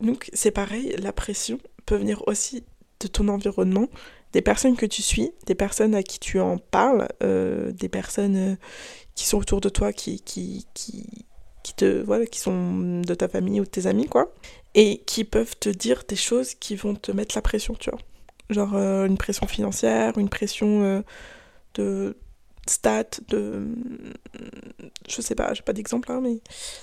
donc 0.00 0.30
c'est 0.32 0.50
pareil, 0.50 0.94
la 0.98 1.12
pression 1.12 1.58
peut 1.86 1.96
venir 1.96 2.26
aussi 2.26 2.64
de 3.00 3.08
ton 3.08 3.28
environnement, 3.28 3.88
des 4.32 4.42
personnes 4.42 4.76
que 4.76 4.86
tu 4.86 5.02
suis, 5.02 5.32
des 5.46 5.54
personnes 5.54 5.94
à 5.94 6.02
qui 6.02 6.20
tu 6.20 6.38
en 6.38 6.58
parles, 6.58 7.08
euh, 7.22 7.72
des 7.72 7.88
personnes 7.88 8.36
euh, 8.36 8.56
qui 9.14 9.26
sont 9.26 9.38
autour 9.38 9.60
de 9.60 9.68
toi, 9.68 9.92
qui, 9.92 10.20
qui, 10.20 10.66
qui, 10.74 11.26
qui, 11.62 11.74
te, 11.74 12.02
voilà, 12.02 12.26
qui 12.26 12.40
sont 12.40 13.00
de 13.00 13.14
ta 13.14 13.28
famille 13.28 13.60
ou 13.60 13.64
de 13.64 13.68
tes 13.68 13.86
amis, 13.86 14.06
quoi, 14.06 14.32
et 14.74 14.98
qui 15.06 15.24
peuvent 15.24 15.56
te 15.58 15.68
dire 15.68 16.02
des 16.08 16.16
choses 16.16 16.54
qui 16.54 16.76
vont 16.76 16.94
te 16.94 17.12
mettre 17.12 17.34
la 17.34 17.42
pression, 17.42 17.74
tu 17.74 17.90
vois. 17.90 17.98
Genre 18.50 18.74
euh, 18.74 19.06
une 19.06 19.16
pression 19.16 19.46
financière, 19.46 20.18
une 20.18 20.28
pression 20.28 21.04
de 21.74 22.16
stats, 22.66 23.20
de. 23.28 23.66
Je 25.08 25.20
sais 25.20 25.34
pas, 25.34 25.52
j'ai 25.54 25.62
pas 25.62 25.72
d'exemple 25.72 26.10
hein, 26.12 26.20
mais 26.22 26.38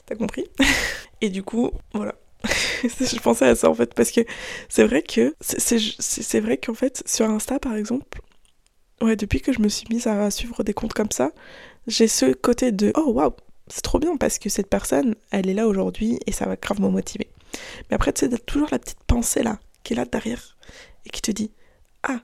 t'as 0.05 0.15
compris. 0.15 0.45
Et 1.21 1.29
du 1.29 1.43
coup, 1.43 1.71
voilà. 1.93 2.15
je 2.83 3.19
pensais 3.19 3.47
à 3.47 3.55
ça 3.55 3.69
en 3.69 3.73
fait, 3.73 3.93
parce 3.93 4.11
que 4.11 4.21
c'est 4.69 4.83
vrai 4.83 5.01
que. 5.01 5.35
C'est 5.39 6.39
vrai 6.39 6.57
qu'en 6.57 6.73
fait, 6.73 7.03
sur 7.05 7.29
Insta 7.29 7.59
par 7.59 7.75
exemple, 7.75 8.21
ouais, 9.01 9.15
depuis 9.15 9.41
que 9.41 9.51
je 9.51 9.61
me 9.61 9.69
suis 9.69 9.87
mise 9.89 10.07
à 10.07 10.29
suivre 10.31 10.63
des 10.63 10.73
comptes 10.73 10.93
comme 10.93 11.11
ça, 11.11 11.31
j'ai 11.87 12.07
ce 12.07 12.33
côté 12.33 12.71
de 12.71 12.91
oh 12.95 13.11
waouh, 13.11 13.33
c'est 13.69 13.81
trop 13.81 13.99
bien 13.99 14.17
parce 14.17 14.39
que 14.39 14.49
cette 14.49 14.69
personne, 14.69 15.15
elle 15.31 15.49
est 15.49 15.53
là 15.53 15.67
aujourd'hui 15.67 16.19
et 16.25 16.31
ça 16.31 16.45
va 16.45 16.55
grave 16.55 16.81
me 16.81 16.89
motiver. 16.89 17.29
Mais 17.89 17.95
après, 17.95 18.13
tu 18.13 18.29
sais, 18.29 18.37
toujours 18.39 18.67
la 18.71 18.79
petite 18.79 19.03
pensée 19.05 19.43
là, 19.43 19.59
qui 19.83 19.93
est 19.93 19.95
là 19.95 20.05
derrière 20.05 20.57
et 21.05 21.09
qui 21.09 21.21
te 21.21 21.31
dit 21.31 21.51
ah, 22.03 22.19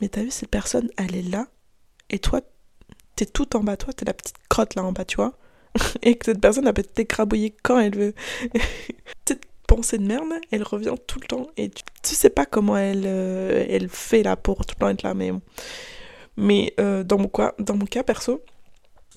mais 0.00 0.08
t'as 0.08 0.22
vu, 0.22 0.30
cette 0.30 0.50
personne, 0.50 0.90
elle 0.96 1.14
est 1.14 1.22
là 1.22 1.46
et 2.10 2.18
toi, 2.18 2.40
t'es 3.16 3.26
tout 3.26 3.56
en 3.56 3.60
bas, 3.60 3.76
toi, 3.76 3.92
t'es 3.92 4.04
la 4.04 4.14
petite 4.14 4.36
crotte 4.48 4.74
là 4.74 4.84
en 4.84 4.92
bas, 4.92 5.04
tu 5.04 5.16
vois. 5.16 5.36
Et 6.02 6.16
que 6.16 6.26
cette 6.26 6.40
personne, 6.40 6.66
elle 6.66 6.74
peut 6.74 6.82
t'écrabouiller 6.82 7.54
quand 7.62 7.78
elle 7.78 7.96
veut. 7.96 8.14
Cette 9.26 9.44
pensée 9.66 9.98
de 9.98 10.06
merde, 10.06 10.32
elle 10.50 10.62
revient 10.62 10.94
tout 11.06 11.18
le 11.20 11.26
temps. 11.26 11.46
Et 11.56 11.70
tu, 11.70 12.14
sais 12.14 12.30
pas 12.30 12.46
comment 12.46 12.76
elle, 12.76 13.02
euh, 13.06 13.66
elle 13.68 13.88
fait 13.88 14.22
là 14.22 14.36
pour 14.36 14.64
tout 14.66 14.74
le 14.76 14.80
temps 14.80 14.88
être 14.90 15.02
là, 15.02 15.14
mais 15.14 15.32
Mais 16.36 16.74
euh, 16.78 17.02
dans, 17.02 17.18
mon 17.18 17.28
cas, 17.28 17.54
dans 17.58 17.74
mon 17.74 17.86
cas 17.86 18.02
perso, 18.02 18.42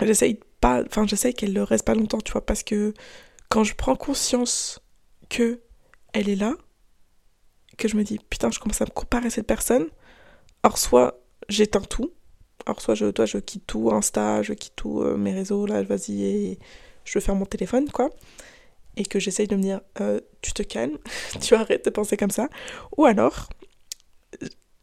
j'essaye 0.01 0.39
pas. 0.59 0.83
Enfin, 0.85 1.05
j'essaye 1.07 1.33
qu'elle 1.33 1.53
ne 1.53 1.61
reste 1.61 1.85
pas 1.85 1.95
longtemps, 1.95 2.19
tu 2.19 2.31
vois, 2.31 2.45
parce 2.45 2.63
que 2.63 2.93
quand 3.49 3.63
je 3.63 3.75
prends 3.75 3.95
conscience 3.95 4.79
que 5.29 5.61
elle 6.13 6.29
est 6.29 6.35
là, 6.35 6.55
que 7.77 7.87
je 7.87 7.95
me 7.95 8.03
dis 8.03 8.19
putain, 8.29 8.51
je 8.51 8.59
commence 8.59 8.81
à 8.81 8.85
me 8.85 8.91
comparer 8.91 9.27
à 9.27 9.29
cette 9.29 9.47
personne, 9.47 9.87
alors 10.63 10.77
soit 10.77 11.19
j'éteins 11.49 11.81
tout, 11.81 12.11
alors 12.65 12.81
soit 12.81 12.95
je, 12.95 13.05
toi, 13.07 13.25
je 13.25 13.37
quitte 13.37 13.65
tout, 13.67 13.91
Insta, 13.91 14.41
je 14.41 14.53
quitte 14.53 14.75
tout 14.75 15.01
euh, 15.01 15.15
mes 15.17 15.33
réseaux, 15.33 15.65
là, 15.65 15.83
vas-y, 15.83 16.23
et 16.23 16.59
je 17.05 17.19
faire 17.19 17.35
mon 17.35 17.45
téléphone, 17.45 17.89
quoi. 17.89 18.09
Et 18.97 19.05
que 19.05 19.19
j'essaye 19.19 19.47
de 19.47 19.55
me 19.55 19.61
dire, 19.61 19.81
euh, 20.01 20.19
tu 20.41 20.53
te 20.53 20.63
calmes, 20.63 20.97
tu 21.41 21.55
arrêtes 21.55 21.85
de 21.85 21.89
penser 21.89 22.17
comme 22.17 22.31
ça. 22.31 22.49
Ou 22.97 23.05
alors, 23.05 23.47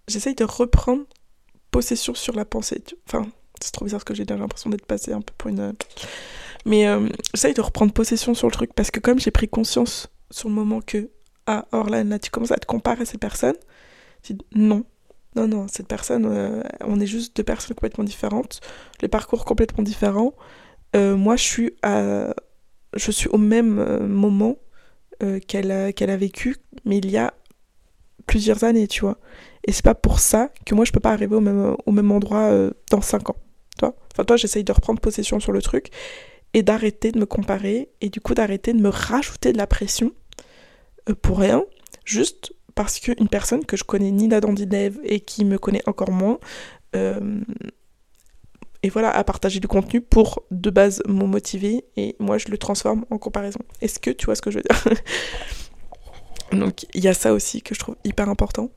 j'essaye 0.09 0.35
de 0.35 0.45
reprendre 0.45 1.05
possession 1.71 2.15
sur 2.15 2.35
la 2.35 2.45
pensée. 2.45 2.83
Enfin, 3.07 3.29
c'est 3.65 3.73
trop 3.73 3.85
bizarre 3.85 4.01
ce 4.01 4.05
que 4.05 4.15
j'ai 4.15 4.25
déjà 4.25 4.39
l'impression 4.39 4.71
d'être 4.71 4.87
passé 4.87 5.13
un 5.13 5.21
peu 5.21 5.33
pour 5.37 5.51
une... 5.51 5.75
Mais 6.67 6.87
euh, 6.87 7.09
j'essaye 7.35 7.55
de 7.55 7.61
reprendre 7.61 7.93
possession 7.93 8.35
sur 8.35 8.47
le 8.47 8.53
truc, 8.53 8.73
parce 8.75 8.91
que 8.91 9.01
comme 9.01 9.19
j'ai 9.19 9.31
pris 9.31 9.49
conscience 9.49 10.09
sur 10.31 10.49
le 10.49 10.55
moment 10.55 10.81
que, 10.81 11.11
ah, 11.47 11.67
Orlan, 11.73 12.05
là, 12.05 12.19
tu 12.19 12.31
commences 12.31 12.53
à 12.53 12.57
te 12.57 12.67
comparer 12.67 13.03
à 13.03 13.05
ces 13.05 13.19
personnes, 13.19 13.57
non, 14.55 14.85
non, 15.37 15.49
non, 15.49 15.67
cette 15.69 15.89
personne, 15.89 16.27
euh, 16.27 16.63
on 16.81 17.01
est 17.01 17.07
juste 17.07 17.37
deux 17.37 17.43
personnes 17.43 17.75
complètement 17.75 18.05
différentes, 18.05 18.61
les 19.03 19.09
parcours 19.09 19.45
complètement 19.45 19.83
différents. 19.83 20.35
Euh, 20.97 21.17
moi, 21.17 21.37
je 21.37 21.43
suis, 21.43 21.75
à, 21.83 22.35
je 22.95 23.11
suis 23.11 23.29
au 23.29 23.39
même 23.39 23.79
euh, 23.79 24.07
moment 24.07 24.57
qu'elle 25.49 25.71
a, 25.71 25.87
a 25.87 26.17
vécu, 26.17 26.57
mais 26.85 26.99
il 26.99 27.11
y 27.11 27.17
a 27.17 27.33
plusieurs 28.27 28.63
années, 28.63 28.87
tu 28.89 29.01
vois. 29.01 29.17
Et 29.67 29.73
c'est 29.73 29.85
pas 29.85 29.95
pour 29.95 30.19
ça 30.19 30.51
que 30.67 30.75
moi, 30.75 30.85
je 30.85 30.93
peux 30.93 31.01
pas 31.01 31.13
arriver 31.13 31.35
au 31.35 31.41
même, 31.41 31.77
au 31.87 31.93
même 31.93 32.11
endroit 32.11 32.51
dans 32.91 33.01
cinq 33.01 33.31
ans. 33.31 33.37
Toi 33.79 33.97
enfin, 34.13 34.25
toi, 34.25 34.37
j'essaye 34.37 34.65
de 34.65 34.73
reprendre 34.73 35.01
possession 35.01 35.41
sur 35.41 35.53
le 35.53 35.63
truc 35.63 35.91
et 36.53 36.63
d'arrêter 36.63 37.13
de 37.13 37.19
me 37.19 37.27
comparer 37.27 37.91
et 38.01 38.09
du 38.09 38.21
coup 38.21 38.35
d'arrêter 38.35 38.73
de 38.73 38.81
me 38.81 38.89
rajouter 38.89 39.53
de 39.53 39.59
la 39.59 39.67
pression 39.67 40.13
pour 41.23 41.39
rien, 41.39 41.65
juste 42.05 42.55
parce 42.75 42.99
qu'une 42.99 43.29
personne 43.29 43.65
que 43.65 43.77
je 43.77 43.85
connais 43.85 44.11
ni 44.11 44.29
la 44.29 44.41
Dandinev 44.41 44.99
et 45.05 45.21
qui 45.21 45.45
me 45.45 45.59
connaît 45.59 45.87
encore 45.87 46.11
moins, 46.11 46.39
euh, 46.97 47.41
et 48.83 48.91
voilà, 48.91 49.11
a 49.11 49.25
partagé 49.25 49.61
du 49.61 49.69
contenu 49.69 50.01
pour 50.03 50.45
de 50.51 50.69
base 50.69 51.03
me 51.07 51.25
motiver 51.25 51.85
et 51.97 52.17
moi 52.19 52.37
je 52.37 52.49
le 52.49 52.59
transforme 52.59 53.07
en 53.11 53.17
comparaison. 53.17 53.61
Est-ce 53.81 53.99
que 53.99 54.11
tu 54.11 54.27
vois 54.27 54.35
ce 54.35 54.43
que 54.43 54.51
je 54.51 54.59
veux 54.59 54.63
dire? 54.63 54.85
Donc 56.53 56.85
il 56.93 57.03
y 57.03 57.09
a 57.09 57.15
ça 57.15 57.33
aussi 57.33 57.63
que 57.63 57.75
je 57.75 57.81
trouve 57.81 57.97
hyper 58.05 58.29
important. 58.29 58.71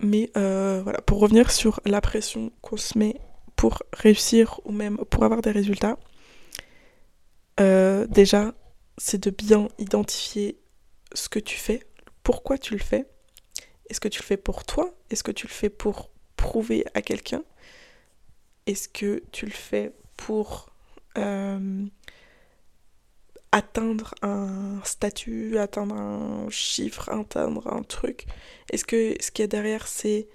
Mais 0.00 0.30
euh, 0.36 0.80
voilà, 0.84 1.00
pour 1.00 1.20
revenir 1.20 1.50
sur 1.50 1.80
la 1.86 2.00
pression 2.00 2.52
qu'on 2.60 2.76
se 2.76 2.98
met 2.98 3.16
pour 3.58 3.82
réussir 3.92 4.60
ou 4.64 4.70
même 4.70 4.98
pour 5.10 5.24
avoir 5.24 5.42
des 5.42 5.50
résultats, 5.50 5.98
euh, 7.58 8.06
déjà 8.06 8.54
c'est 8.98 9.20
de 9.20 9.30
bien 9.30 9.68
identifier 9.78 10.60
ce 11.12 11.28
que 11.28 11.40
tu 11.40 11.56
fais 11.56 11.84
pourquoi 12.22 12.56
tu 12.56 12.74
le 12.74 12.80
fais. 12.80 13.06
Est-ce 13.90 13.98
que 13.98 14.06
tu 14.06 14.20
le 14.20 14.24
fais 14.24 14.36
pour 14.36 14.64
toi? 14.64 14.94
Est-ce 15.10 15.24
que 15.24 15.32
tu 15.32 15.48
le 15.48 15.52
fais 15.52 15.70
pour 15.70 16.10
prouver 16.36 16.84
à 16.94 17.02
quelqu'un? 17.02 17.42
Est-ce 18.66 18.88
que 18.88 19.24
tu 19.32 19.46
le 19.46 19.52
fais 19.52 19.92
pour 20.16 20.70
euh, 21.16 21.84
atteindre 23.50 24.14
un 24.22 24.80
statut, 24.84 25.58
atteindre 25.58 25.96
un 25.96 26.48
chiffre, 26.48 27.08
atteindre 27.08 27.66
un 27.66 27.82
truc? 27.82 28.26
Est-ce 28.70 28.84
que 28.84 29.16
ce 29.20 29.32
qu'il 29.32 29.42
y 29.42 29.44
a 29.44 29.48
derrière, 29.48 29.88
c'est 29.88 30.28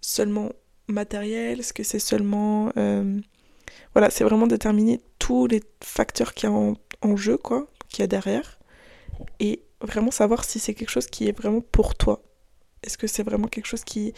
seulement 0.00 0.52
matériel 0.88 1.60
Est-ce 1.60 1.72
que 1.72 1.82
c'est 1.82 1.98
seulement... 1.98 2.72
euh, 2.76 3.20
Voilà, 3.94 4.10
c'est 4.10 4.24
vraiment 4.24 4.46
déterminer 4.46 5.00
tous 5.18 5.46
les 5.46 5.62
facteurs 5.82 6.34
qu'il 6.34 6.48
y 6.48 6.52
a 6.52 6.56
en, 6.56 7.16
jeu, 7.16 7.36
quoi, 7.36 7.66
qu'il 7.88 8.00
y 8.00 8.04
a 8.04 8.06
derrière. 8.06 8.58
Et 9.40 9.62
vraiment 9.80 10.10
savoir 10.10 10.44
si 10.44 10.58
c'est 10.58 10.74
quelque 10.74 10.90
chose 10.90 11.06
qui 11.06 11.28
est 11.28 11.36
vraiment 11.36 11.60
pour 11.60 11.94
toi. 11.94 12.22
Est-ce 12.82 12.98
que 12.98 13.06
c'est 13.06 13.22
vraiment 13.22 13.48
quelque 13.48 13.66
chose 13.66 13.84
qui, 13.84 14.12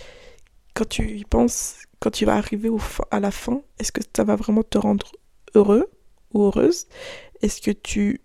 quand 0.75 0.89
tu 0.89 1.19
y 1.19 1.25
penses, 1.25 1.77
quand 2.01 2.11
tu 2.11 2.25
vas 2.25 2.37
arriver 2.37 2.71
à 3.11 3.21
la 3.21 3.31
fin, 3.31 3.63
est-ce 3.79 3.93
que 3.93 4.01
ça 4.17 4.25
va 4.25 4.37
vraiment 4.37 4.63
te 4.63 4.79
rendre 4.79 5.13
heureux 5.55 5.91
ou 6.33 6.45
heureuse? 6.45 6.87
Est-ce 7.43 7.61
que 7.61 7.71
tu, 7.71 8.21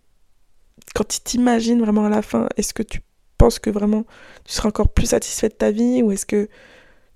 quand 0.96 1.08
tu 1.08 1.20
t'imagines 1.20 1.82
vraiment 1.82 2.06
à 2.06 2.10
la 2.10 2.22
fin, 2.22 2.48
est-ce 2.58 2.74
que 2.74 2.84
tu 2.84 3.02
penses 3.38 3.60
que 3.60 3.70
vraiment 3.70 4.06
tu 4.46 4.54
seras 4.54 4.70
encore 4.70 4.90
plus 4.90 5.08
satisfait 5.08 5.50
de 5.50 5.54
ta 5.56 5.72
vie 5.72 6.04
ou 6.04 6.12
est-ce 6.12 6.26
que 6.26 6.48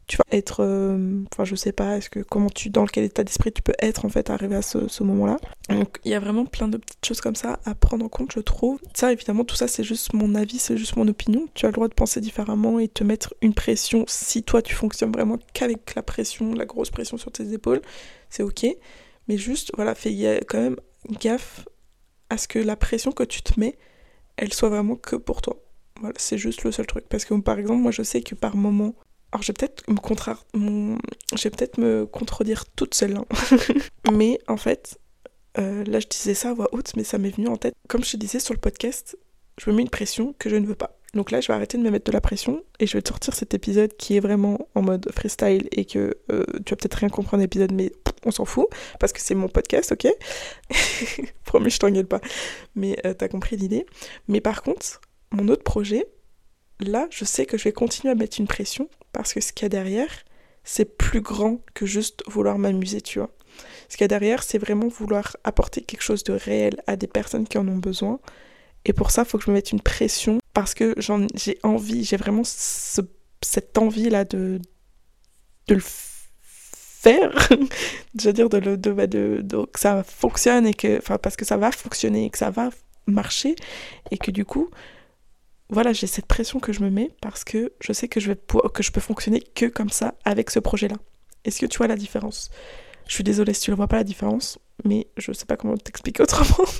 tu 0.07 0.17
vas 0.17 0.25
être, 0.31 0.63
euh, 0.63 1.23
enfin 1.31 1.45
je 1.45 1.55
sais 1.55 1.71
pas, 1.71 1.97
est-ce 1.97 2.09
que 2.09 2.19
comment 2.19 2.49
tu, 2.49 2.69
dans 2.69 2.85
quel 2.85 3.03
état 3.03 3.23
d'esprit 3.23 3.51
tu 3.51 3.61
peux 3.61 3.73
être 3.79 4.05
en 4.05 4.09
fait 4.09 4.29
arrivé 4.29 4.55
à 4.55 4.61
ce, 4.61 5.03
moment-là. 5.03 5.37
Donc 5.69 5.99
il 6.03 6.11
y 6.11 6.13
a 6.13 6.19
vraiment 6.19 6.45
plein 6.45 6.67
de 6.67 6.77
petites 6.77 7.05
choses 7.05 7.21
comme 7.21 7.35
ça 7.35 7.59
à 7.65 7.75
prendre 7.75 8.05
en 8.05 8.09
compte, 8.09 8.31
je 8.33 8.39
trouve. 8.39 8.79
Ça 8.93 9.11
évidemment 9.11 9.43
tout 9.43 9.55
ça 9.55 9.67
c'est 9.67 9.83
juste 9.83 10.13
mon 10.13 10.35
avis, 10.35 10.59
c'est 10.59 10.77
juste 10.77 10.95
mon 10.95 11.07
opinion. 11.07 11.47
Tu 11.53 11.65
as 11.65 11.69
le 11.69 11.73
droit 11.73 11.87
de 11.87 11.93
penser 11.93 12.21
différemment 12.21 12.79
et 12.79 12.87
te 12.87 13.03
mettre 13.03 13.33
une 13.41 13.53
pression 13.53 14.05
si 14.07 14.43
toi 14.43 14.61
tu 14.61 14.75
fonctionnes 14.75 15.11
vraiment 15.11 15.39
qu'avec 15.53 15.95
la 15.95 16.03
pression, 16.03 16.53
la 16.53 16.65
grosse 16.65 16.91
pression 16.91 17.17
sur 17.17 17.31
tes 17.31 17.53
épaules, 17.53 17.81
c'est 18.29 18.43
ok. 18.43 18.65
Mais 19.27 19.37
juste 19.37 19.71
voilà, 19.75 19.95
fais 19.95 20.39
quand 20.47 20.61
même 20.61 20.77
gaffe 21.19 21.67
à 22.29 22.37
ce 22.37 22.47
que 22.47 22.59
la 22.59 22.75
pression 22.75 23.11
que 23.11 23.23
tu 23.23 23.41
te 23.41 23.59
mets, 23.59 23.77
elle 24.37 24.53
soit 24.53 24.69
vraiment 24.69 24.95
que 24.95 25.15
pour 25.15 25.41
toi. 25.41 25.57
Voilà, 25.99 26.15
c'est 26.17 26.37
juste 26.37 26.63
le 26.63 26.71
seul 26.71 26.85
truc. 26.85 27.05
Parce 27.09 27.25
que 27.25 27.33
par 27.35 27.57
exemple, 27.57 27.81
moi 27.81 27.91
je 27.91 28.03
sais 28.03 28.21
que 28.21 28.35
par 28.35 28.55
moment, 28.55 28.95
alors 29.31 29.41
je 29.41 29.47
vais 29.47 29.53
peut-être 29.53 29.83
me 29.89 29.95
mon... 30.57 30.97
peut-être 31.31 31.77
me 31.77 32.05
contredire 32.05 32.65
toute 32.75 32.93
seule, 32.93 33.17
hein. 33.17 33.25
mais 34.11 34.39
en 34.47 34.57
fait, 34.57 34.99
euh, 35.57 35.83
là 35.85 35.99
je 35.99 36.07
disais 36.07 36.33
ça 36.33 36.51
à 36.51 36.53
voix 36.53 36.69
haute, 36.71 36.95
mais 36.95 37.03
ça 37.03 37.17
m'est 37.17 37.31
venu 37.31 37.47
en 37.47 37.57
tête. 37.57 37.75
Comme 37.87 38.03
je 38.03 38.11
te 38.11 38.17
disais 38.17 38.39
sur 38.39 38.53
le 38.53 38.59
podcast, 38.59 39.17
je 39.57 39.69
me 39.69 39.75
mets 39.75 39.81
une 39.81 39.89
pression 39.89 40.33
que 40.39 40.49
je 40.49 40.55
ne 40.55 40.65
veux 40.65 40.75
pas. 40.75 40.97
Donc 41.15 41.31
là, 41.31 41.39
je 41.39 41.47
vais 41.47 41.53
arrêter 41.53 41.77
de 41.77 41.83
me 41.83 41.89
mettre 41.89 42.05
de 42.05 42.11
la 42.11 42.19
pression 42.19 42.61
et 42.79 42.87
je 42.87 42.97
vais 42.97 43.01
te 43.01 43.07
sortir 43.07 43.33
cet 43.33 43.53
épisode 43.53 43.95
qui 43.95 44.17
est 44.17 44.19
vraiment 44.19 44.67
en 44.75 44.81
mode 44.81 45.09
freestyle 45.13 45.67
et 45.71 45.85
que 45.85 46.17
euh, 46.29 46.43
tu 46.65 46.71
vas 46.71 46.75
peut-être 46.75 46.95
rien 46.95 47.07
comprendre 47.07 47.39
à 47.39 47.45
l'épisode, 47.45 47.71
mais 47.71 47.93
on 48.25 48.31
s'en 48.31 48.43
fout 48.43 48.67
parce 48.99 49.13
que 49.13 49.21
c'est 49.21 49.33
mon 49.33 49.47
podcast, 49.47 49.93
ok? 49.93 50.07
Promis, 51.45 51.69
je 51.69 51.79
t'engueule 51.79 52.05
pas. 52.05 52.19
Mais 52.75 52.97
euh, 53.05 53.13
t'as 53.13 53.29
compris 53.29 53.55
l'idée. 53.55 53.85
Mais 54.27 54.41
par 54.41 54.61
contre, 54.61 54.99
mon 55.31 55.47
autre 55.47 55.63
projet, 55.63 56.05
là, 56.81 57.07
je 57.11 57.23
sais 57.23 57.45
que 57.45 57.57
je 57.57 57.63
vais 57.63 57.71
continuer 57.71 58.11
à 58.11 58.15
mettre 58.15 58.41
une 58.41 58.47
pression 58.47 58.89
parce 59.15 59.33
que 59.33 59.41
ce 59.41 59.53
qu'il 59.53 59.63
y 59.65 59.67
a 59.67 59.69
derrière, 59.69 60.11
c'est 60.63 60.97
plus 60.97 61.21
grand 61.21 61.59
que 61.73 61.85
juste 61.85 62.23
vouloir 62.27 62.57
m'amuser, 62.57 63.01
tu 63.01 63.19
vois. 63.19 63.31
Ce 63.87 63.95
qu'il 63.95 64.03
y 64.03 64.05
a 64.05 64.07
derrière, 64.09 64.43
c'est 64.43 64.57
vraiment 64.57 64.87
vouloir 64.87 65.37
apporter 65.43 65.81
quelque 65.81 66.01
chose 66.01 66.23
de 66.23 66.33
réel 66.33 66.81
à 66.87 66.95
des 66.97 67.07
personnes 67.07 67.47
qui 67.47 67.57
en 67.57 67.67
ont 67.67 67.77
besoin. 67.77 68.19
Et 68.83 68.93
pour 68.93 69.11
ça, 69.11 69.21
il 69.23 69.27
faut 69.29 69.37
que 69.37 69.45
je 69.45 69.49
me 69.51 69.55
mette 69.55 69.71
une 69.71 69.81
pression 69.81 70.39
parce 70.53 70.73
que 70.73 70.93
j'ai 70.97 71.57
envie, 71.63 72.03
j'ai 72.03 72.17
vraiment 72.17 72.43
ce- 72.43 73.01
cette 73.41 73.77
envie-là 73.77 74.25
de, 74.25 74.59
de 75.67 75.75
le 75.75 75.81
faire. 75.81 77.31
je 78.19 78.25
veux 78.27 78.33
dire, 78.33 78.49
de, 78.49 78.59
bah, 78.91 79.07
de- 79.07 79.39
de- 79.43 79.65
que 79.65 79.79
ça 79.79 80.03
fonctionne 80.03 80.67
et 80.67 80.73
que, 80.73 80.99
parce 81.17 81.35
que 81.35 81.45
ça 81.45 81.57
va 81.57 81.71
fonctionner 81.71 82.25
et 82.25 82.29
que 82.29 82.37
ça 82.37 82.49
va 82.49 82.69
marcher. 83.07 83.55
Et 84.11 84.17
que 84.17 84.31
du 84.31 84.45
coup, 84.45 84.69
voilà, 85.69 85.93
j'ai 85.93 86.07
cette 86.07 86.27
pression 86.27 86.59
que 86.59 86.73
je 86.73 86.81
me 86.81 86.89
mets 86.89 87.11
parce 87.21 87.43
que 87.43 87.73
je 87.81 87.91
sais 87.91 88.07
que 88.07 88.19
je, 88.19 88.31
vais 88.31 88.39
que 88.73 88.83
je 88.83 88.91
peux 88.91 89.01
fonctionner 89.01 89.41
que 89.41 89.65
comme 89.65 89.89
ça 89.89 90.13
avec 90.23 90.51
ce 90.51 90.59
projet-là. 90.59 90.95
Est-ce 91.43 91.59
que 91.59 91.65
tu 91.65 91.77
vois 91.77 91.87
la 91.87 91.95
différence? 91.95 92.51
Je 93.07 93.13
suis 93.13 93.23
désolée 93.23 93.53
si 93.53 93.61
tu 93.61 93.71
ne 93.71 93.75
vois 93.75 93.87
pas 93.87 93.97
la 93.97 94.03
différence, 94.03 94.59
mais 94.83 95.07
je 95.17 95.31
sais 95.31 95.45
pas 95.45 95.57
comment 95.57 95.77
t'expliquer 95.77 96.23
autrement. 96.23 96.65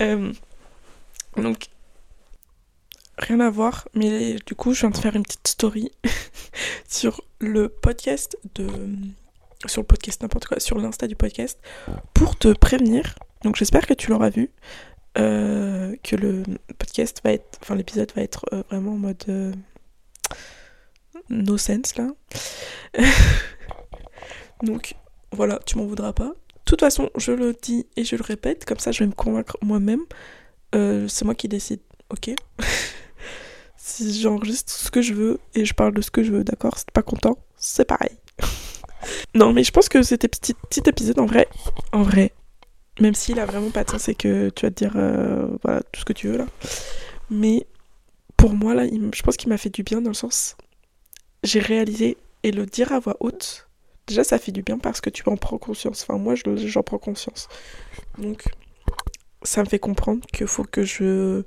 Euh, 0.00 0.32
donc, 1.36 1.66
rien 3.18 3.40
à 3.40 3.50
voir, 3.50 3.88
mais 3.94 4.36
du 4.46 4.54
coup, 4.54 4.74
je 4.74 4.80
viens 4.80 4.90
de 4.90 4.96
faire 4.96 5.16
une 5.16 5.24
petite 5.24 5.48
story 5.48 5.90
sur 6.88 7.20
le 7.40 7.68
podcast 7.68 8.38
de. 8.54 8.68
Sur 9.66 9.82
le 9.82 9.86
podcast, 9.86 10.22
n'importe 10.22 10.46
quoi, 10.46 10.60
sur 10.60 10.78
l'insta 10.78 11.08
du 11.08 11.16
podcast, 11.16 11.58
pour 12.14 12.36
te 12.36 12.52
prévenir. 12.52 13.16
Donc, 13.42 13.56
j'espère 13.56 13.88
que 13.88 13.94
tu 13.94 14.10
l'auras 14.10 14.30
vu. 14.30 14.50
Euh, 15.18 15.96
que 16.02 16.16
le 16.16 16.42
podcast 16.78 17.20
va 17.24 17.32
être. 17.32 17.58
Enfin, 17.62 17.74
l'épisode 17.74 18.12
va 18.14 18.22
être 18.22 18.44
euh, 18.52 18.62
vraiment 18.70 18.92
en 18.92 18.98
mode. 18.98 19.24
euh, 19.28 19.52
no 21.30 21.58
sense 21.58 21.96
là. 21.96 22.08
Donc, 24.62 24.94
voilà, 25.32 25.60
tu 25.66 25.76
m'en 25.78 25.86
voudras 25.86 26.12
pas. 26.12 26.28
De 26.28 26.64
toute 26.64 26.80
façon, 26.80 27.10
je 27.16 27.32
le 27.32 27.54
dis 27.60 27.86
et 27.96 28.04
je 28.04 28.16
le 28.16 28.22
répète, 28.22 28.64
comme 28.64 28.78
ça 28.78 28.92
je 28.92 29.00
vais 29.00 29.06
me 29.06 29.12
convaincre 29.14 29.56
moi-même. 29.62 30.04
C'est 30.72 31.24
moi 31.24 31.34
qui 31.34 31.48
décide, 31.48 31.80
ok? 32.10 32.30
Si 33.76 34.20
j'enregistre 34.20 34.70
ce 34.70 34.90
que 34.90 35.00
je 35.00 35.14
veux 35.14 35.40
et 35.54 35.64
je 35.64 35.72
parle 35.72 35.94
de 35.94 36.02
ce 36.02 36.10
que 36.10 36.22
je 36.22 36.30
veux, 36.30 36.44
d'accord? 36.44 36.74
T'es 36.76 36.92
pas 36.92 37.02
content, 37.02 37.38
c'est 37.56 37.86
pareil. 37.86 38.18
non, 39.34 39.54
mais 39.54 39.64
je 39.64 39.72
pense 39.72 39.88
que 39.88 40.02
c'était 40.02 40.28
petit, 40.28 40.52
petit 40.52 40.82
épisode 40.86 41.18
en 41.18 41.26
vrai. 41.26 41.48
En 41.92 42.02
vrai. 42.02 42.32
Même 43.00 43.14
s'il 43.14 43.38
a 43.38 43.46
vraiment 43.46 43.70
pas 43.70 43.84
de 43.84 43.90
sens 43.90 44.08
et 44.08 44.14
que 44.14 44.50
tu 44.50 44.66
vas 44.66 44.70
te 44.70 44.76
dire 44.84 44.92
euh, 44.96 45.48
voilà, 45.62 45.82
tout 45.92 46.00
ce 46.00 46.04
que 46.04 46.12
tu 46.12 46.28
veux 46.28 46.38
là. 46.38 46.46
Mais 47.30 47.66
pour 48.36 48.52
moi, 48.54 48.74
là, 48.74 48.84
je 48.86 49.22
pense 49.22 49.36
qu'il 49.36 49.48
m'a 49.48 49.58
fait 49.58 49.70
du 49.70 49.82
bien 49.82 50.00
dans 50.00 50.10
le 50.10 50.14
sens. 50.14 50.56
J'ai 51.44 51.60
réalisé 51.60 52.16
et 52.42 52.50
le 52.50 52.66
dire 52.66 52.92
à 52.92 52.98
voix 52.98 53.16
haute, 53.20 53.68
déjà 54.06 54.24
ça 54.24 54.38
fait 54.38 54.52
du 54.52 54.62
bien 54.62 54.78
parce 54.78 55.00
que 55.00 55.10
tu 55.10 55.22
en 55.28 55.36
prends 55.36 55.58
conscience. 55.58 56.02
Enfin, 56.02 56.18
moi, 56.18 56.34
je- 56.34 56.56
j'en 56.56 56.82
prends 56.82 56.98
conscience. 56.98 57.48
Donc, 58.18 58.44
ça 59.42 59.62
me 59.62 59.68
fait 59.68 59.78
comprendre 59.78 60.26
qu'il 60.32 60.46
faut 60.48 60.64
que 60.64 60.82
je 60.82 61.42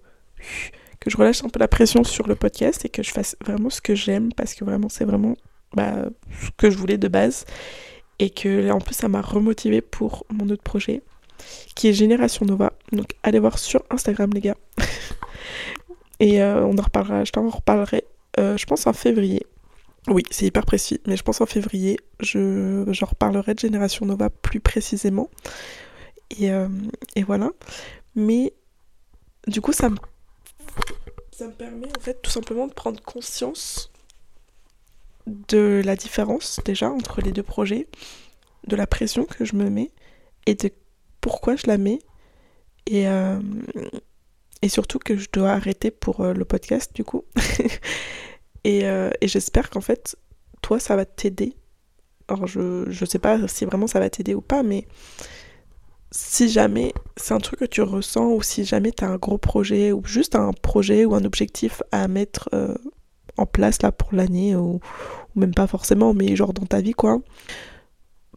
que 1.00 1.10
je 1.10 1.18
relâche 1.18 1.44
un 1.44 1.50
peu 1.50 1.60
la 1.60 1.68
pression 1.68 2.04
sur 2.04 2.28
le 2.28 2.36
podcast 2.36 2.86
et 2.86 2.90
que 2.90 3.02
je 3.04 3.12
fasse 3.12 3.36
vraiment 3.44 3.70
ce 3.70 3.82
que 3.82 3.96
j'aime 3.96 4.32
parce 4.34 4.54
que 4.54 4.64
vraiment 4.64 4.88
c'est 4.88 5.04
vraiment 5.06 5.36
bah, 5.74 6.06
ce 6.44 6.50
que 6.58 6.70
je 6.70 6.78
voulais 6.78 6.98
de 7.00 7.08
base 7.08 7.46
et 8.20 8.30
que 8.30 8.70
en 8.70 8.80
plus 8.80 8.94
ça 8.96 9.08
m'a 9.08 9.22
remotivé 9.22 9.82
pour 9.82 10.26
mon 10.32 10.48
autre 10.50 10.62
projet 10.62 11.02
qui 11.76 11.88
est 11.88 11.94
Génération 11.94 12.46
Nova. 12.46 12.74
Donc 12.92 13.16
allez 13.24 13.40
voir 13.40 13.60
sur 13.60 13.84
Instagram 13.90 14.30
les 14.34 14.42
gars. 14.42 14.58
Et 16.20 16.42
euh, 16.42 16.64
on 16.66 16.78
en 16.78 16.82
reparlera 16.82 17.24
je 17.24 17.32
t'en 17.32 17.50
reparlerai 17.50 18.04
euh, 18.40 18.58
je 18.58 18.66
pense 18.66 18.88
en 18.88 18.94
février. 18.94 19.46
Oui 20.08 20.24
c'est 20.32 20.46
hyper 20.46 20.66
précis 20.66 21.00
mais 21.06 21.18
je 21.18 21.24
pense 21.24 21.42
en 21.42 21.46
février 21.46 22.00
je 22.20 22.86
j'en 22.88 23.08
reparlerai 23.08 23.54
de 23.54 23.60
Génération 23.60 24.06
Nova 24.06 24.30
plus 24.30 24.60
précisément. 24.60 25.30
Et, 26.40 26.52
euh, 26.52 26.70
et 27.16 27.24
voilà. 27.24 27.50
Mais 28.16 28.54
du 29.48 29.62
coup 29.62 29.74
ça 29.74 29.90
me 29.90 29.98
ça 31.32 31.48
me 31.48 31.54
permet 31.54 31.88
en 31.88 32.00
fait 32.00 32.22
tout 32.22 32.32
simplement 32.32 32.68
de 32.68 32.74
prendre 32.74 33.02
conscience 33.02 33.92
de 35.28 35.82
la 35.84 35.96
différence 35.96 36.60
déjà 36.66 36.90
entre 36.90 37.22
les 37.22 37.32
deux 37.32 37.44
projets, 37.44 37.88
de 38.68 38.76
la 38.76 38.88
pression 38.88 39.26
que 39.26 39.46
je 39.46 39.56
me 39.56 39.70
mets 39.70 39.92
et 40.46 40.56
de 40.56 40.70
pourquoi 41.22 41.56
je 41.56 41.68
la 41.68 41.78
mets 41.78 42.00
et, 42.88 43.08
euh, 43.08 43.40
et 44.62 44.70
surtout 44.70 45.00
que 45.00 45.16
je 45.16 45.30
dois 45.32 45.52
arrêter 45.52 45.92
pour 45.92 46.22
euh, 46.22 46.34
le 46.34 46.46
podcast 46.46 46.92
du 46.94 47.04
coup. 47.04 47.24
et 48.64 48.86
euh, 48.86 49.12
et 49.22 49.28
j'espère 49.28 49.70
qu'en 49.70 49.82
fait 49.82 50.18
toi 50.62 50.80
ça 50.80 50.96
va 50.96 51.06
t'aider. 51.06 51.56
Alors 52.28 52.48
je, 52.48 52.86
je 52.90 53.06
sais 53.06 53.20
pas 53.20 53.48
si 53.48 53.66
vraiment 53.66 53.88
ça 53.88 54.00
va 54.00 54.10
t'aider 54.10 54.34
ou 54.34 54.42
pas 54.42 54.64
mais 54.64 54.88
si 56.12 56.50
jamais 56.50 56.94
c'est 57.18 57.34
un 57.34 57.40
truc 57.40 57.60
que 57.60 57.66
tu 57.66 57.82
ressens 57.82 58.32
ou 58.32 58.42
si 58.42 58.66
jamais 58.66 58.92
tu 58.92 59.04
un 59.04 59.18
gros 59.18 59.38
projet 59.38 59.92
ou 59.92 60.02
juste 60.06 60.36
un 60.36 60.52
projet 60.52 61.06
ou 61.06 61.16
un 61.16 61.24
objectif 61.24 61.82
à 61.92 62.08
mettre 62.08 62.50
en 63.38 63.46
place 63.46 63.82
là 63.82 63.92
pour 63.92 64.14
l'année 64.14 64.56
ou, 64.56 64.82
ou 65.36 65.40
même 65.40 65.54
pas 65.54 65.68
forcément 65.68 66.14
mais 66.14 66.36
genre 66.36 66.54
dans 66.54 66.66
ta 66.66 66.82
vie 66.82 66.94
quoi 66.94 67.22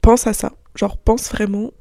pense 0.02 0.26
à 0.28 0.32
ça 0.32 0.52
genre 0.76 0.98
pense 0.98 1.30
vraiment 1.30 1.72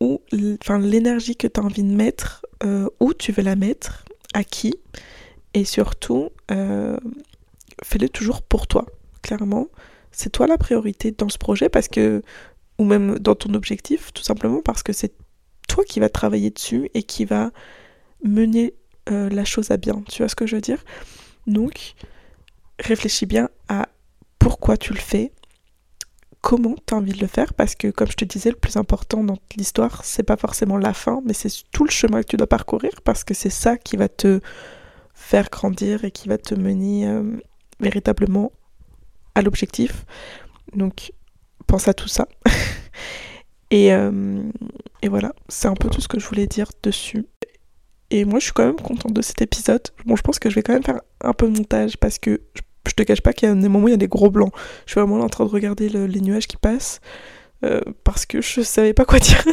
l'énergie 0.00 1.36
que 1.36 1.46
tu 1.46 1.60
as 1.60 1.62
envie 1.62 1.82
de 1.82 1.94
mettre 1.94 2.44
euh, 2.64 2.88
où 3.00 3.14
tu 3.14 3.32
veux 3.32 3.42
la 3.42 3.56
mettre 3.56 4.04
à 4.34 4.44
qui 4.44 4.74
et 5.54 5.64
surtout 5.64 6.30
euh, 6.50 6.96
fais-le 7.84 8.08
toujours 8.08 8.42
pour 8.42 8.66
toi 8.66 8.86
clairement 9.22 9.68
c'est 10.12 10.30
toi 10.30 10.46
la 10.46 10.58
priorité 10.58 11.12
dans 11.12 11.28
ce 11.28 11.38
projet 11.38 11.68
parce 11.68 11.88
que 11.88 12.22
ou 12.78 12.84
même 12.84 13.18
dans 13.18 13.34
ton 13.34 13.54
objectif 13.54 14.12
tout 14.12 14.22
simplement 14.22 14.60
parce 14.60 14.82
que 14.82 14.92
c'est 14.92 15.14
toi 15.66 15.84
qui 15.84 16.00
vas 16.00 16.08
travailler 16.08 16.50
dessus 16.50 16.90
et 16.94 17.02
qui 17.02 17.24
va 17.24 17.50
mener 18.22 18.74
euh, 19.10 19.28
la 19.28 19.44
chose 19.44 19.70
à 19.70 19.76
bien. 19.76 20.02
Tu 20.08 20.22
vois 20.22 20.28
ce 20.28 20.34
que 20.34 20.46
je 20.46 20.56
veux 20.56 20.62
dire? 20.62 20.82
Donc, 21.46 21.94
réfléchis 22.80 23.26
bien 23.26 23.48
à 23.68 23.88
pourquoi 24.38 24.76
tu 24.76 24.92
le 24.92 24.98
fais, 24.98 25.32
comment 26.46 26.76
tu 26.86 26.94
envie 26.94 27.12
de 27.12 27.18
le 27.18 27.26
faire, 27.26 27.54
parce 27.54 27.74
que 27.74 27.88
comme 27.88 28.06
je 28.06 28.14
te 28.14 28.24
disais, 28.24 28.50
le 28.50 28.56
plus 28.56 28.76
important 28.76 29.24
dans 29.24 29.36
l'histoire, 29.56 30.04
c'est 30.04 30.22
pas 30.22 30.36
forcément 30.36 30.78
la 30.78 30.94
fin, 30.94 31.20
mais 31.24 31.32
c'est 31.32 31.50
tout 31.72 31.82
le 31.82 31.90
chemin 31.90 32.22
que 32.22 32.28
tu 32.28 32.36
dois 32.36 32.46
parcourir, 32.46 32.92
parce 33.02 33.24
que 33.24 33.34
c'est 33.34 33.50
ça 33.50 33.76
qui 33.76 33.96
va 33.96 34.08
te 34.08 34.40
faire 35.12 35.48
grandir 35.50 36.04
et 36.04 36.12
qui 36.12 36.28
va 36.28 36.38
te 36.38 36.54
mener 36.54 37.08
euh, 37.08 37.36
véritablement 37.80 38.52
à 39.34 39.42
l'objectif. 39.42 40.06
Donc, 40.72 41.10
pense 41.66 41.88
à 41.88 41.94
tout 41.94 42.06
ça. 42.06 42.28
et, 43.72 43.92
euh, 43.92 44.44
et 45.02 45.08
voilà, 45.08 45.34
c'est 45.48 45.66
un 45.66 45.74
peu 45.74 45.90
tout 45.90 46.00
ce 46.00 46.06
que 46.06 46.20
je 46.20 46.28
voulais 46.28 46.46
dire 46.46 46.70
dessus. 46.80 47.26
Et 48.10 48.24
moi, 48.24 48.38
je 48.38 48.44
suis 48.44 48.52
quand 48.52 48.66
même 48.66 48.76
contente 48.76 49.12
de 49.12 49.22
cet 49.22 49.42
épisode. 49.42 49.82
Bon, 50.04 50.14
je 50.14 50.22
pense 50.22 50.38
que 50.38 50.48
je 50.48 50.54
vais 50.54 50.62
quand 50.62 50.74
même 50.74 50.84
faire 50.84 51.00
un 51.22 51.32
peu 51.32 51.48
de 51.50 51.58
montage 51.58 51.96
parce 51.96 52.20
que 52.20 52.40
je, 52.54 52.62
te 52.94 53.02
cache 53.02 53.20
pas 53.20 53.32
qu'il 53.32 53.48
y 53.48 53.52
a 53.52 53.54
des 53.54 53.68
moments 53.68 53.84
où 53.84 53.88
il 53.88 53.92
y 53.92 53.94
a 53.94 53.98
des 53.98 54.08
gros 54.08 54.30
blancs. 54.30 54.52
Je 54.86 54.92
suis 54.92 55.00
vraiment 55.00 55.20
en 55.20 55.28
train 55.28 55.44
de 55.44 55.50
regarder 55.50 55.88
les 55.88 56.20
nuages 56.20 56.46
qui 56.46 56.56
passent 56.56 57.00
euh, 57.64 57.80
parce 58.04 58.26
que 58.26 58.40
je 58.40 58.60
savais 58.60 58.92
pas 58.92 59.04
quoi 59.04 59.18
dire. 59.20 59.44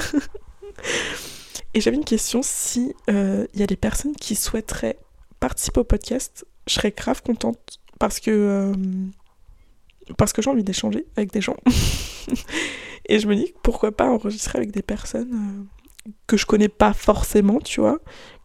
Et 1.73 1.81
j'avais 1.81 1.97
une 1.97 2.05
question 2.05 2.41
si 2.43 2.93
euh, 3.09 3.47
il 3.53 3.59
y 3.59 3.63
a 3.63 3.67
des 3.67 3.75
personnes 3.75 4.15
qui 4.15 4.35
souhaiteraient 4.35 4.99
participer 5.39 5.79
au 5.79 5.83
podcast, 5.83 6.45
je 6.67 6.73
serais 6.73 6.91
grave 6.91 7.21
contente 7.21 7.79
parce 7.99 8.19
que 8.19 8.31
euh, 8.31 8.73
parce 10.17 10.33
que 10.33 10.41
j'ai 10.41 10.49
envie 10.49 10.63
d'échanger 10.63 11.05
avec 11.15 11.31
des 11.31 11.41
gens. 11.41 11.57
Et 13.09 13.19
je 13.19 13.27
me 13.27 13.35
dis 13.35 13.53
pourquoi 13.63 13.91
pas 13.91 14.09
enregistrer 14.09 14.57
avec 14.57 14.71
des 14.71 14.81
personnes 14.81 15.67
que 16.27 16.37
je 16.37 16.45
connais 16.45 16.69
pas 16.69 16.93
forcément, 16.93 17.59
tu 17.59 17.81
vois, 17.81 17.99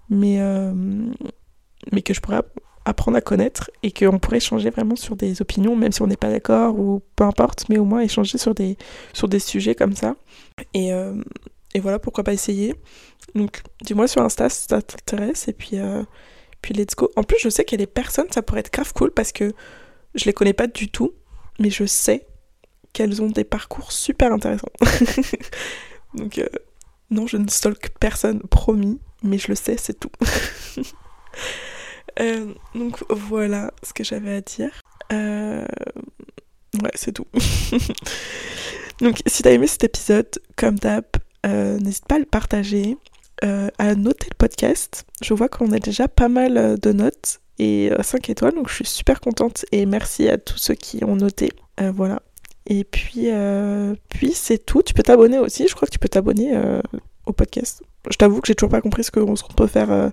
mais, 0.09 0.41
mais 1.93 2.03
que 2.03 2.13
je 2.13 2.21
pourrais 2.21 2.43
apprendre 2.89 3.17
à 3.17 3.21
connaître 3.21 3.71
et 3.83 3.93
qu'on 3.93 4.19
pourrait 4.19 4.39
échanger 4.39 4.71
vraiment 4.71 4.97
sur 4.97 5.17
des 5.17 5.41
opinions, 5.43 5.77
même 5.77 5.93
si 5.93 6.03
on 6.03 6.07
n'est 6.07 6.17
pas 6.17 6.31
d'accord 6.31 6.79
ou 6.79 7.03
peu 7.17 7.25
importe, 7.25 7.69
mais 7.69 7.79
au 7.79 7.85
moins 7.85 8.01
échanger 8.01 8.39
sur 8.39 8.55
des, 8.55 8.77
sur 9.13 9.29
des 9.29 9.39
sujets 9.39 9.75
comme 9.75 9.95
ça. 9.95 10.17
Et, 10.75 10.93
euh, 10.93 11.23
et 11.75 11.81
voilà, 11.81 11.99
pourquoi 11.99 12.25
pas 12.25 12.33
essayer. 12.33 12.75
Donc 13.35 13.63
dis-moi 13.83 14.09
sur 14.09 14.23
Insta 14.23 14.49
si 14.49 14.67
ça 14.69 14.83
t'intéresse 14.83 15.49
et 15.49 15.53
puis, 15.53 15.79
euh, 15.79 16.03
puis 16.63 16.75
let's 16.75 16.95
go. 16.95 17.11
En 17.17 17.23
plus, 17.23 17.39
je 17.41 17.49
sais 17.49 17.65
qu'il 17.65 17.79
y 17.79 17.83
a 17.83 17.85
des 17.85 17.91
personnes, 17.91 18.31
ça 18.31 18.43
pourrait 18.43 18.61
être 18.61 18.73
grave 18.73 18.93
cool 18.93 19.11
parce 19.11 19.33
que 19.33 19.53
je 20.15 20.25
les 20.25 20.33
connais 20.33 20.55
pas 20.55 20.67
du 20.67 20.91
tout, 20.91 21.13
mais 21.59 21.71
je 21.71 21.85
sais 21.85 22.27
qu'elles 22.93 23.23
ont 23.23 23.29
des 23.29 23.45
parcours 23.45 23.93
super 23.93 24.33
intéressants. 24.33 24.73
Donc 26.15 26.43
non, 27.11 27.27
je 27.27 27.37
ne 27.37 27.49
stalk 27.49 27.91
personne, 28.01 28.41
promis 28.51 28.99
mais 29.23 29.39
je 29.39 29.49
le 29.49 29.55
sais, 29.55 29.77
c'est 29.77 29.99
tout. 29.99 30.11
Euh, 32.21 32.53
donc 32.75 33.03
voilà 33.11 33.73
ce 33.83 33.93
que 33.93 34.05
j'avais 34.05 34.37
à 34.37 34.41
dire. 34.41 34.71
Euh, 35.13 35.65
ouais, 36.83 36.91
c'est 36.95 37.13
tout. 37.13 37.27
donc 39.01 39.21
si 39.27 39.43
t'as 39.43 39.53
aimé 39.53 39.67
cet 39.67 39.85
épisode, 39.85 40.29
comme 40.57 40.79
d'hab, 40.79 41.05
euh, 41.47 41.79
n'hésite 41.79 42.07
pas 42.07 42.17
à 42.17 42.19
le 42.19 42.25
partager, 42.25 42.97
à 43.43 43.95
noter 43.95 44.27
le 44.31 44.37
podcast. 44.37 45.05
Je 45.23 45.33
vois 45.33 45.49
qu'on 45.49 45.71
a 45.71 45.79
déjà 45.79 46.09
pas 46.09 46.29
mal 46.29 46.79
de 46.79 46.93
notes 46.93 47.41
et 47.61 47.91
5 48.03 48.31
étoiles, 48.31 48.55
donc 48.55 48.69
je 48.69 48.75
suis 48.75 48.87
super 48.87 49.21
contente 49.21 49.65
et 49.71 49.87
merci 49.87 50.29
à 50.29 50.39
tous 50.39 50.59
ceux 50.59 50.75
qui 50.75 51.05
ont 51.05 51.15
noté. 51.15 51.53
voilà. 51.79 52.21
Et 52.67 52.83
puis, 52.83 53.29
puis 54.09 54.33
c'est 54.35 54.59
tout. 54.59 54.83
Tu 54.83 54.93
peux 54.93 55.05
t'abonner 55.05 55.39
aussi. 55.39 55.69
Je 55.69 55.75
crois 55.77 55.87
que 55.87 55.93
tu 55.93 56.01
peux 56.01 56.09
t'abonner 56.09 56.53
au 57.27 57.33
podcast. 57.33 57.85
Je 58.11 58.17
t'avoue 58.17 58.41
que 58.41 58.49
j'ai 58.49 58.57
toujours 58.57 58.71
pas 58.71 58.81
compris 58.81 59.05
ce 59.05 59.13
qu'on 59.13 59.35
peut 59.55 59.69
faire 59.69 60.11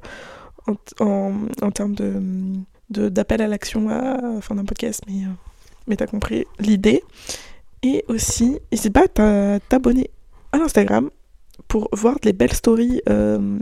en, 1.00 1.72
termes 1.72 1.96
de 1.96 2.64
d'appel 2.90 3.42
à 3.42 3.48
l'action 3.48 3.90
à 3.90 4.22
la 4.22 4.42
fin 4.42 4.56
d'un 4.56 4.66
podcast, 4.66 5.02
mais, 5.08 5.24
euh, 5.26 5.30
mais 5.88 5.96
t'as 5.96 6.08
compris 6.08 6.46
l'idée. 6.60 7.04
Et 7.84 8.06
aussi, 8.08 8.60
n'hésite 8.72 8.94
pas 8.94 9.06
à 9.22 9.60
t'abonner 9.60 10.10
à 10.52 10.58
l'Instagram 10.58 11.10
pour 11.68 11.90
voir 11.94 12.18
les 12.24 12.34
belles 12.34 12.54
stories 12.54 13.02
euh, 13.10 13.60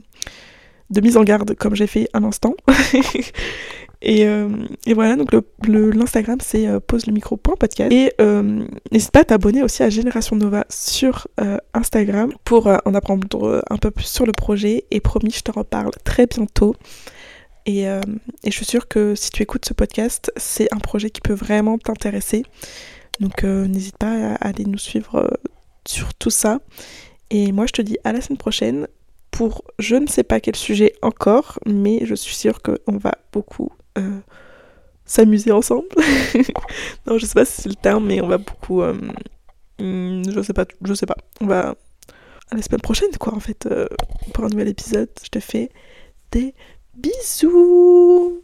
de 0.90 1.02
mise 1.02 1.18
en 1.18 1.24
garde 1.24 1.56
comme 1.56 1.76
j'ai 1.76 1.88
fait 1.88 2.08
à 2.14 2.20
Euh, 4.06 4.50
et, 4.86 4.94
voilà, 4.94 5.16
donc 5.16 5.32
l'Instagram 5.66 6.38
le, 6.40 6.46
c'est 6.46 6.68
euh, 6.68 6.80
pose 6.80 7.06
le 7.06 7.14
micro.podcast. 7.14 7.92
Et 7.92 8.14
euh, 8.20 8.66
n'hésite 8.92 9.12
pas 9.12 9.22
à 9.22 9.26
t'abonner 9.26 9.64
aussi 9.64 9.84
à 9.84 9.90
Génération 9.90 10.36
Nova 10.36 10.66
sur 10.70 11.28
Instagram 11.74 12.32
pour 12.44 12.68
en 12.68 12.94
apprendre 12.94 13.64
un 13.70 13.78
peu 13.78 13.92
plus 13.92 14.06
sur 14.06 14.26
le 14.26 14.32
projet. 14.32 14.86
Et 14.92 15.00
promis, 15.00 15.32
je 15.32 15.42
te 15.42 15.52
reparle 15.52 15.92
très 16.04 16.28
bientôt. 16.28 16.76
Et, 17.66 17.84
et, 17.84 18.02
je 18.46 18.52
suis 18.52 18.66
sûre 18.66 18.88
que 18.88 19.16
si 19.16 19.30
tu 19.32 19.42
écoutes 19.42 19.66
ce 19.66 19.74
podcast, 19.74 20.32
c'est 20.36 20.74
un 20.74 20.80
projet 20.80 21.10
qui 21.10 21.22
peut 21.22 21.34
vraiment 21.34 21.78
t'intéresser. 21.78 22.44
Donc 23.20 23.44
n'hésite 23.44 23.98
pas 23.98 24.34
à 24.34 24.48
aller 24.48 24.66
nous 24.66 24.78
suivre 24.78 25.30
sur 25.88 26.14
tout 26.14 26.30
ça. 26.30 26.60
Et 27.30 27.52
moi, 27.52 27.66
je 27.68 27.74
te 27.74 27.82
dis 27.82 27.98
à 28.04 28.12
la 28.12 28.22
semaine 28.22 28.38
prochaine 28.38 28.88
pour 29.32 29.64
je 29.80 29.96
ne 29.96 30.08
sais 30.08 30.24
pas 30.24 30.40
quel 30.40 30.56
sujet 30.56 30.94
encore, 31.02 31.58
mais 31.66 32.06
je 32.06 32.14
suis 32.14 32.36
sûre 32.36 32.62
qu'on 32.62 32.98
va 32.98 33.14
beaucoup 33.32 33.70
euh, 33.98 34.20
s'amuser 35.06 35.52
ensemble. 35.52 35.88
non, 37.08 37.18
je 37.18 37.26
sais 37.26 37.34
pas 37.34 37.46
si 37.46 37.62
c'est 37.64 37.70
le 37.70 37.76
terme, 37.76 38.06
mais 38.06 38.22
on 38.22 38.28
va 38.28 38.38
beaucoup. 38.38 38.82
Euh, 38.82 38.94
hmm, 39.80 40.24
je 40.30 40.42
sais 40.42 40.54
pas, 40.54 40.66
je 40.84 40.94
sais 40.94 41.06
pas. 41.06 41.18
On 41.42 41.48
va 41.48 41.76
à 42.52 42.56
la 42.56 42.62
semaine 42.62 42.82
prochaine, 42.82 43.12
quoi, 43.20 43.34
en 43.34 43.40
fait, 43.40 43.66
euh, 43.66 43.88
pour 44.34 44.46
un 44.46 44.50
nouvel 44.50 44.68
épisode. 44.68 45.10
Je 45.24 45.30
te 45.30 45.40
fais 45.40 45.70
des 46.32 46.54
bisous. 46.96 48.43